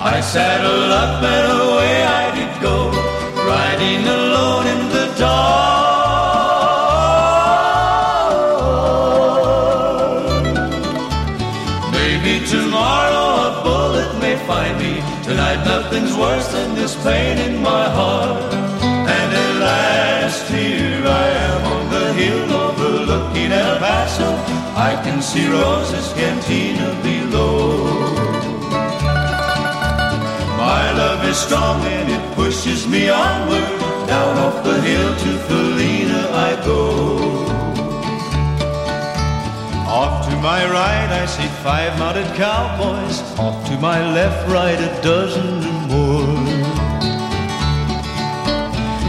I 0.02 0.22
saddled 0.22 0.92
up 0.92 1.22
and 1.22 1.52
away 1.62 2.04
I 2.04 2.32
did 2.34 2.62
go, 2.62 2.90
riding 3.36 4.08
alone 4.08 4.66
in 4.68 4.88
the 4.96 5.14
dark. 5.20 5.60
Maybe 11.92 12.48
tomorrow 12.48 13.28
a 13.50 13.62
bullet 13.62 14.18
may 14.22 14.38
find 14.48 14.80
me. 14.80 15.04
Tonight 15.22 15.66
nothing's 15.66 16.16
worse 16.16 16.48
than 16.48 16.76
this 16.76 16.96
pain 17.04 17.38
in 17.38 17.62
my 17.62 17.90
heart. 17.90 18.54
And 18.82 19.34
at 19.44 19.56
last 19.60 20.50
here 20.50 21.04
I 21.06 21.28
am 21.28 21.62
on 21.76 21.90
the 21.90 22.14
hill 22.14 22.54
overlooking 22.54 23.52
El 23.52 23.78
Paso. 23.80 24.30
I 24.78 24.96
can 25.04 25.22
see 25.22 25.46
Rosa's 25.50 26.14
cantina 26.14 26.96
is 31.30 31.38
strong 31.38 31.82
and 31.86 32.10
it 32.10 32.36
pushes 32.36 32.88
me 32.88 33.10
onward. 33.10 33.70
Down 34.08 34.36
off 34.46 34.64
the 34.64 34.82
hill 34.82 35.12
to 35.24 35.32
Felina 35.48 36.22
I 36.50 36.52
go. 36.66 36.82
Off 40.00 40.28
to 40.28 40.36
my 40.38 40.62
right 40.78 41.10
I 41.22 41.26
see 41.26 41.50
five 41.66 41.98
mounted 42.00 42.30
cowboys. 42.36 43.18
Off 43.38 43.58
to 43.70 43.78
my 43.78 44.00
left, 44.18 44.42
right 44.50 44.80
a 44.90 44.92
dozen 45.04 45.50
or 45.70 45.80
more. 45.94 46.36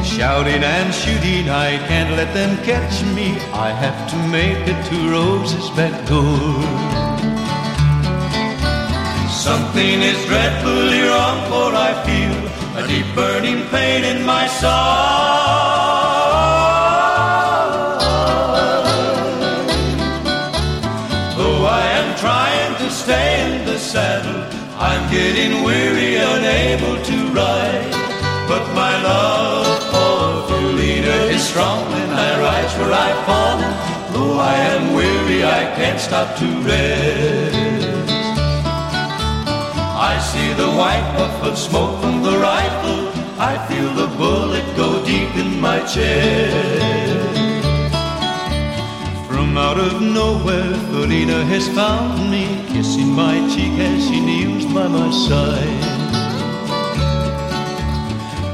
Shouting 0.04 0.62
and 0.62 0.92
shooting, 0.92 1.48
I 1.48 1.78
can't 1.88 2.10
let 2.16 2.34
them 2.34 2.52
catch 2.64 3.02
me. 3.16 3.28
I 3.66 3.70
have 3.70 4.00
to 4.10 4.16
make 4.28 4.62
it 4.72 4.80
to 4.90 4.96
Rosa's 5.10 5.70
back 5.70 5.94
door. 6.06 7.09
Something 9.50 10.00
is 10.00 10.24
dreadfully 10.26 11.00
wrong, 11.10 11.38
for 11.50 11.74
I 11.74 11.90
feel 12.06 12.36
a 12.80 12.86
deep 12.86 13.08
burning 13.16 13.66
pain 13.74 14.04
in 14.04 14.24
my 14.24 14.46
soul. 14.46 14.70
Though 21.36 21.62
I 21.80 21.84
am 21.98 22.08
trying 22.24 22.74
to 22.82 22.88
stay 23.02 23.28
in 23.44 23.66
the 23.66 23.76
saddle, 23.76 24.40
I'm 24.78 25.10
getting 25.10 25.64
weary, 25.64 26.14
unable 26.14 26.96
to 27.10 27.16
ride. 27.40 27.90
But 28.46 28.64
my 28.82 28.94
love 29.02 29.66
for 29.90 30.46
Felina 30.46 31.16
is 31.34 31.42
strong, 31.42 31.82
and 32.00 32.12
I 32.12 32.30
rise 32.46 32.72
where 32.78 32.94
I 33.08 33.10
fall. 33.26 33.58
Though 34.14 34.38
I 34.38 34.54
am 34.74 34.94
weary, 34.94 35.42
I 35.42 35.62
can't 35.74 35.98
stop 35.98 36.36
to 36.38 36.46
rest. 36.68 37.49
I 40.20 40.22
see 40.22 40.52
the 40.52 40.70
white 40.80 41.14
puff 41.16 41.42
of 41.48 41.56
smoke 41.56 41.98
from 42.02 42.22
the 42.22 42.36
rifle. 42.36 43.08
I 43.40 43.56
feel 43.68 43.90
the 43.94 44.06
bullet 44.18 44.66
go 44.76 45.02
deep 45.02 45.34
in 45.34 45.58
my 45.58 45.80
chest. 45.92 47.38
From 49.26 49.56
out 49.56 49.78
of 49.78 50.02
nowhere, 50.02 50.74
Felina 50.90 51.42
has 51.46 51.66
found 51.68 52.30
me, 52.30 52.44
kissing 52.68 53.10
my 53.10 53.36
cheek 53.48 53.72
as 53.80 54.08
she 54.08 54.20
kneels 54.20 54.66
by 54.74 54.88
my 54.88 55.10
side. 55.10 55.84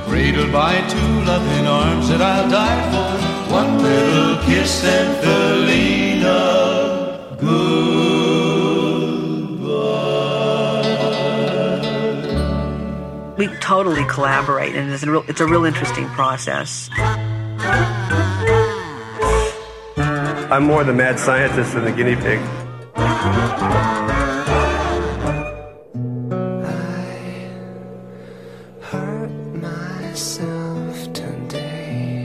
Cradled 0.06 0.52
by 0.52 0.74
two 0.86 1.12
loving 1.32 1.66
arms 1.66 2.08
that 2.10 2.22
I'll 2.22 2.48
die 2.48 2.82
for. 2.92 3.12
One 3.52 3.82
little 3.82 4.36
kiss 4.46 4.84
and 4.84 5.16
Felina, 5.20 6.38
We 7.42 8.45
totally 13.66 14.04
collaborate, 14.04 14.76
and 14.76 14.92
it's 14.92 15.02
a 15.02 15.10
real, 15.10 15.24
it's 15.26 15.40
a 15.40 15.46
real 15.46 15.64
interesting 15.64 16.06
process. 16.10 16.88
I'm 20.52 20.62
more 20.62 20.84
the 20.84 20.92
mad 20.92 21.18
scientist 21.18 21.74
than 21.74 21.84
the 21.84 21.90
guinea 21.90 22.14
pig. 22.14 22.38
hurt 28.82 29.30
myself 29.56 31.12
today 31.12 32.24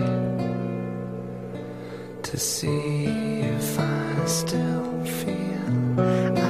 to 2.22 2.38
see 2.38 3.05
if 3.41 3.80
I 3.80 4.26
still 4.26 5.03
feel 5.05 6.40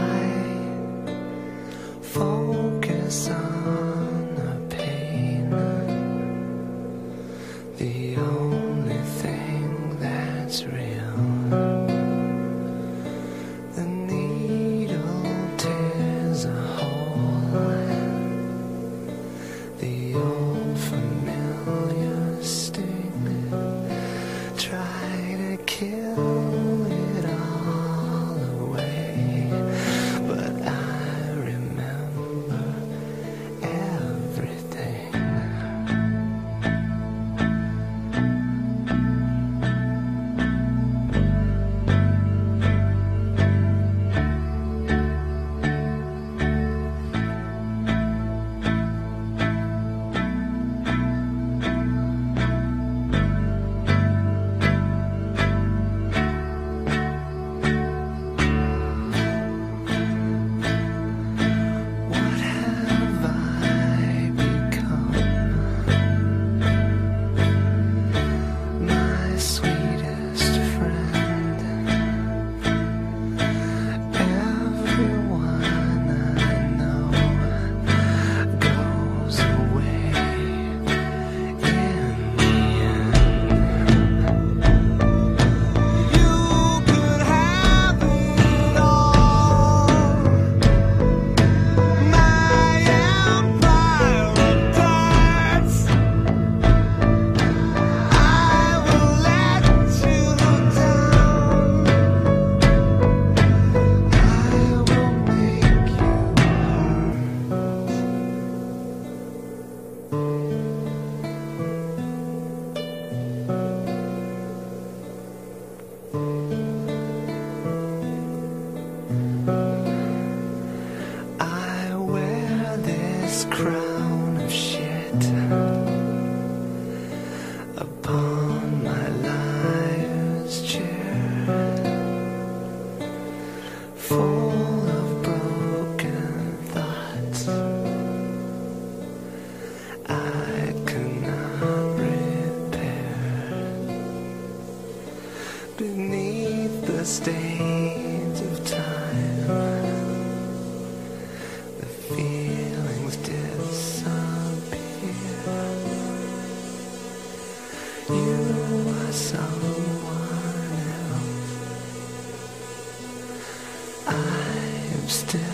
still 165.12 165.51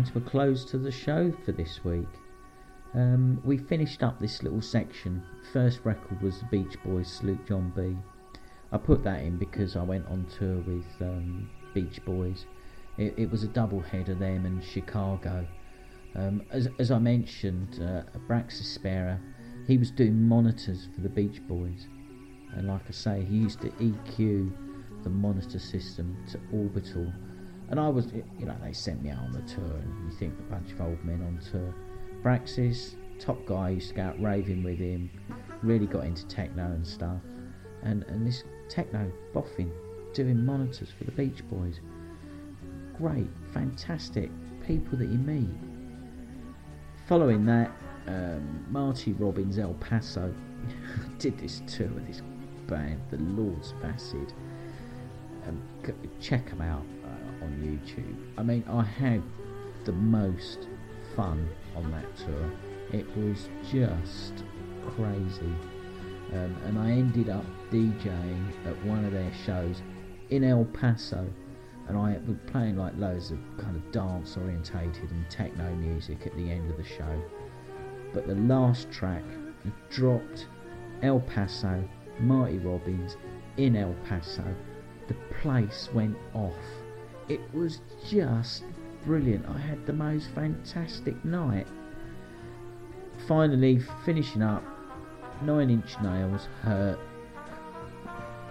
coming 0.00 0.12
to 0.12 0.18
a 0.26 0.30
close 0.30 0.64
to 0.64 0.78
the 0.78 0.90
show 0.90 1.32
for 1.44 1.52
this 1.52 1.84
week. 1.84 2.08
Um, 2.94 3.40
we 3.44 3.58
finished 3.58 4.02
up 4.02 4.18
this 4.18 4.42
little 4.42 4.62
section. 4.62 5.22
First 5.52 5.80
record 5.84 6.22
was 6.22 6.40
the 6.40 6.46
Beach 6.46 6.76
Boys' 6.84 7.12
Sloop 7.12 7.46
John 7.46 7.72
B. 7.76 7.96
I 8.72 8.78
put 8.78 9.04
that 9.04 9.20
in 9.20 9.36
because 9.36 9.76
I 9.76 9.82
went 9.82 10.06
on 10.06 10.26
tour 10.38 10.56
with 10.58 10.86
um, 11.00 11.50
Beach 11.74 12.02
Boys. 12.04 12.46
It, 12.96 13.14
it 13.16 13.30
was 13.30 13.42
a 13.42 13.48
double 13.48 13.80
head 13.80 14.08
of 14.08 14.18
them 14.18 14.46
and 14.46 14.64
Chicago. 14.64 15.46
Um, 16.14 16.42
as, 16.50 16.68
as 16.78 16.90
I 16.90 16.98
mentioned, 16.98 17.80
uh, 17.82 18.18
Braxis 18.26 18.72
Spera, 18.72 19.20
he 19.66 19.76
was 19.76 19.90
doing 19.90 20.22
monitors 20.22 20.88
for 20.94 21.02
the 21.02 21.08
Beach 21.08 21.46
Boys. 21.46 21.88
And 22.54 22.68
like 22.68 22.82
I 22.88 22.92
say, 22.92 23.24
he 23.28 23.36
used 23.36 23.60
to 23.60 23.68
EQ 23.70 24.52
the 25.02 25.10
monitor 25.10 25.58
system 25.58 26.16
to 26.30 26.40
orbital. 26.52 27.12
And 27.70 27.78
I 27.78 27.88
was, 27.88 28.12
you 28.12 28.46
know, 28.46 28.56
they 28.62 28.72
sent 28.72 29.02
me 29.02 29.10
out 29.10 29.20
on 29.20 29.32
the 29.32 29.42
tour, 29.42 29.64
and 29.64 30.10
you 30.10 30.18
think 30.18 30.34
a 30.38 30.42
bunch 30.52 30.72
of 30.72 30.80
old 30.80 31.02
men 31.04 31.22
on 31.22 31.40
tour. 31.52 31.72
Braxis, 32.20 32.96
top 33.20 33.44
guy, 33.46 33.70
used 33.70 33.90
to 33.90 33.94
go 33.94 34.02
out 34.02 34.20
raving 34.20 34.64
with 34.64 34.78
him, 34.78 35.08
really 35.62 35.86
got 35.86 36.04
into 36.04 36.26
techno 36.26 36.64
and 36.64 36.84
stuff. 36.84 37.20
And, 37.82 38.02
and 38.08 38.26
this 38.26 38.42
techno 38.68 39.10
boffin 39.32 39.72
doing 40.12 40.44
monitors 40.44 40.88
for 40.90 41.04
the 41.04 41.12
Beach 41.12 41.48
Boys. 41.48 41.80
Great, 42.98 43.28
fantastic 43.52 44.30
people 44.66 44.98
that 44.98 45.08
you 45.08 45.18
meet. 45.18 45.48
Following 47.06 47.46
that, 47.46 47.70
um, 48.08 48.66
Marty 48.68 49.12
Robbins 49.12 49.58
El 49.58 49.74
Paso 49.74 50.34
did 51.18 51.38
this 51.38 51.62
tour 51.68 51.88
with 51.88 52.06
this 52.08 52.22
band, 52.66 53.00
the 53.10 53.18
Lords 53.18 53.72
of 53.72 53.84
Acid. 53.84 54.32
Um, 55.46 55.62
check 56.20 56.48
them 56.50 56.60
out 56.60 56.84
on 57.42 57.50
YouTube. 57.60 58.16
I 58.38 58.42
mean, 58.42 58.64
I 58.68 58.82
had 58.82 59.22
the 59.84 59.92
most 59.92 60.68
fun 61.16 61.48
on 61.76 61.90
that 61.92 62.16
tour. 62.16 62.52
It 62.92 63.06
was 63.16 63.48
just 63.70 64.44
crazy. 64.96 65.54
Um, 66.32 66.56
and 66.66 66.78
I 66.78 66.90
ended 66.92 67.28
up 67.28 67.44
DJing 67.70 68.66
at 68.66 68.84
one 68.84 69.04
of 69.04 69.12
their 69.12 69.32
shows 69.44 69.82
in 70.30 70.44
El 70.44 70.64
Paso. 70.66 71.26
And 71.88 71.98
I 71.98 72.18
was 72.26 72.36
playing 72.46 72.76
like 72.76 72.96
loads 72.96 73.32
of 73.32 73.38
kind 73.58 73.74
of 73.74 73.90
dance 73.90 74.36
orientated 74.36 75.10
and 75.10 75.28
techno 75.28 75.74
music 75.74 76.24
at 76.26 76.36
the 76.36 76.50
end 76.50 76.70
of 76.70 76.76
the 76.76 76.84
show. 76.84 77.22
But 78.12 78.28
the 78.28 78.36
last 78.36 78.90
track 78.90 79.24
dropped 79.90 80.46
El 81.02 81.20
Paso, 81.20 81.82
Marty 82.20 82.58
Robbins 82.58 83.16
in 83.56 83.74
El 83.76 83.94
Paso. 84.08 84.44
The 85.08 85.14
place 85.40 85.88
went 85.92 86.16
off. 86.34 86.54
It 87.28 87.40
was 87.54 87.80
just 88.08 88.64
brilliant. 89.04 89.46
I 89.48 89.58
had 89.58 89.86
the 89.86 89.92
most 89.92 90.30
fantastic 90.34 91.24
night. 91.24 91.66
Finally, 93.26 93.80
finishing 94.04 94.42
up, 94.42 94.64
Nine 95.42 95.70
Inch 95.70 95.94
Nails, 96.02 96.48
Hurt. 96.62 96.98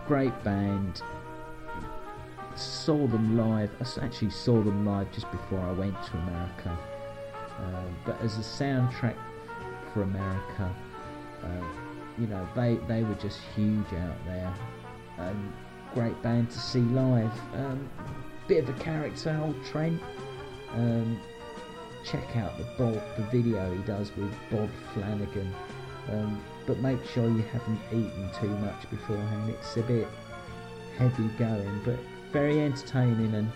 Great 0.08 0.44
band. 0.44 1.02
Saw 2.56 3.08
them 3.08 3.38
live. 3.38 3.70
I 3.80 4.06
actually 4.06 4.32
saw 4.32 4.62
them 4.62 4.86
live 4.86 5.12
just 5.12 5.30
before 5.32 5.60
I 5.60 5.72
went 5.72 5.96
to 6.04 6.18
America. 6.18 6.78
Uh, 7.60 7.84
but 8.06 8.20
as 8.22 8.38
a 8.38 8.42
soundtrack 8.42 9.16
for 9.94 10.04
America, 10.04 10.74
uh, 11.44 11.66
you 12.18 12.28
know, 12.28 12.48
they, 12.56 12.76
they 12.88 13.04
were 13.04 13.16
just 13.16 13.40
huge 13.56 13.94
out 13.94 14.26
there. 14.26 14.54
Um, 15.20 15.54
great 15.94 16.20
band 16.22 16.50
to 16.52 16.60
see 16.60 16.80
live. 16.80 17.32
Um, 17.54 17.90
bit 18.50 18.68
of 18.68 18.70
a 18.70 18.84
character, 18.84 19.40
old 19.44 19.64
Trent. 19.64 20.02
Um, 20.74 21.22
check 22.04 22.36
out 22.36 22.58
the 22.58 22.64
Bob, 22.80 23.00
the 23.16 23.24
video 23.26 23.72
he 23.72 23.82
does 23.84 24.12
with 24.18 24.34
Bob 24.50 24.70
Flanagan. 24.92 25.54
Um, 26.12 26.42
but 26.66 26.80
make 26.80 26.98
sure 27.06 27.30
you 27.30 27.44
haven't 27.44 27.80
eaten 27.92 28.30
too 28.42 28.50
much 28.58 28.90
beforehand. 28.90 29.52
It's 29.52 29.78
a 29.78 29.84
bit 29.84 30.08
heavy 30.98 31.28
going, 31.38 31.82
but 31.86 32.00
very 32.34 32.60
entertaining. 32.60 33.36
And 33.36 33.52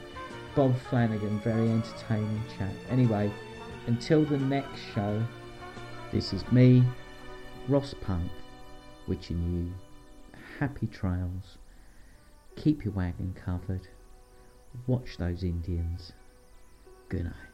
Bob 0.56 0.76
Flanagan, 0.90 1.40
very 1.40 1.72
entertaining 1.72 2.44
chap. 2.56 2.72
Anyway, 2.92 3.32
until 3.88 4.24
the 4.24 4.38
next 4.38 4.80
show, 4.94 5.24
this 6.12 6.34
is 6.34 6.50
me, 6.52 6.84
Ross 7.68 7.96
Punk, 8.02 8.30
wishing 9.08 9.42
you 9.52 10.38
happy 10.60 10.86
trails. 10.86 11.58
Keep 12.56 12.86
your 12.86 12.94
wagon 12.94 13.36
covered. 13.44 13.88
Watch 14.88 15.18
those 15.18 15.44
Indians. 15.44 16.14
Good 17.10 17.26
night. 17.26 17.53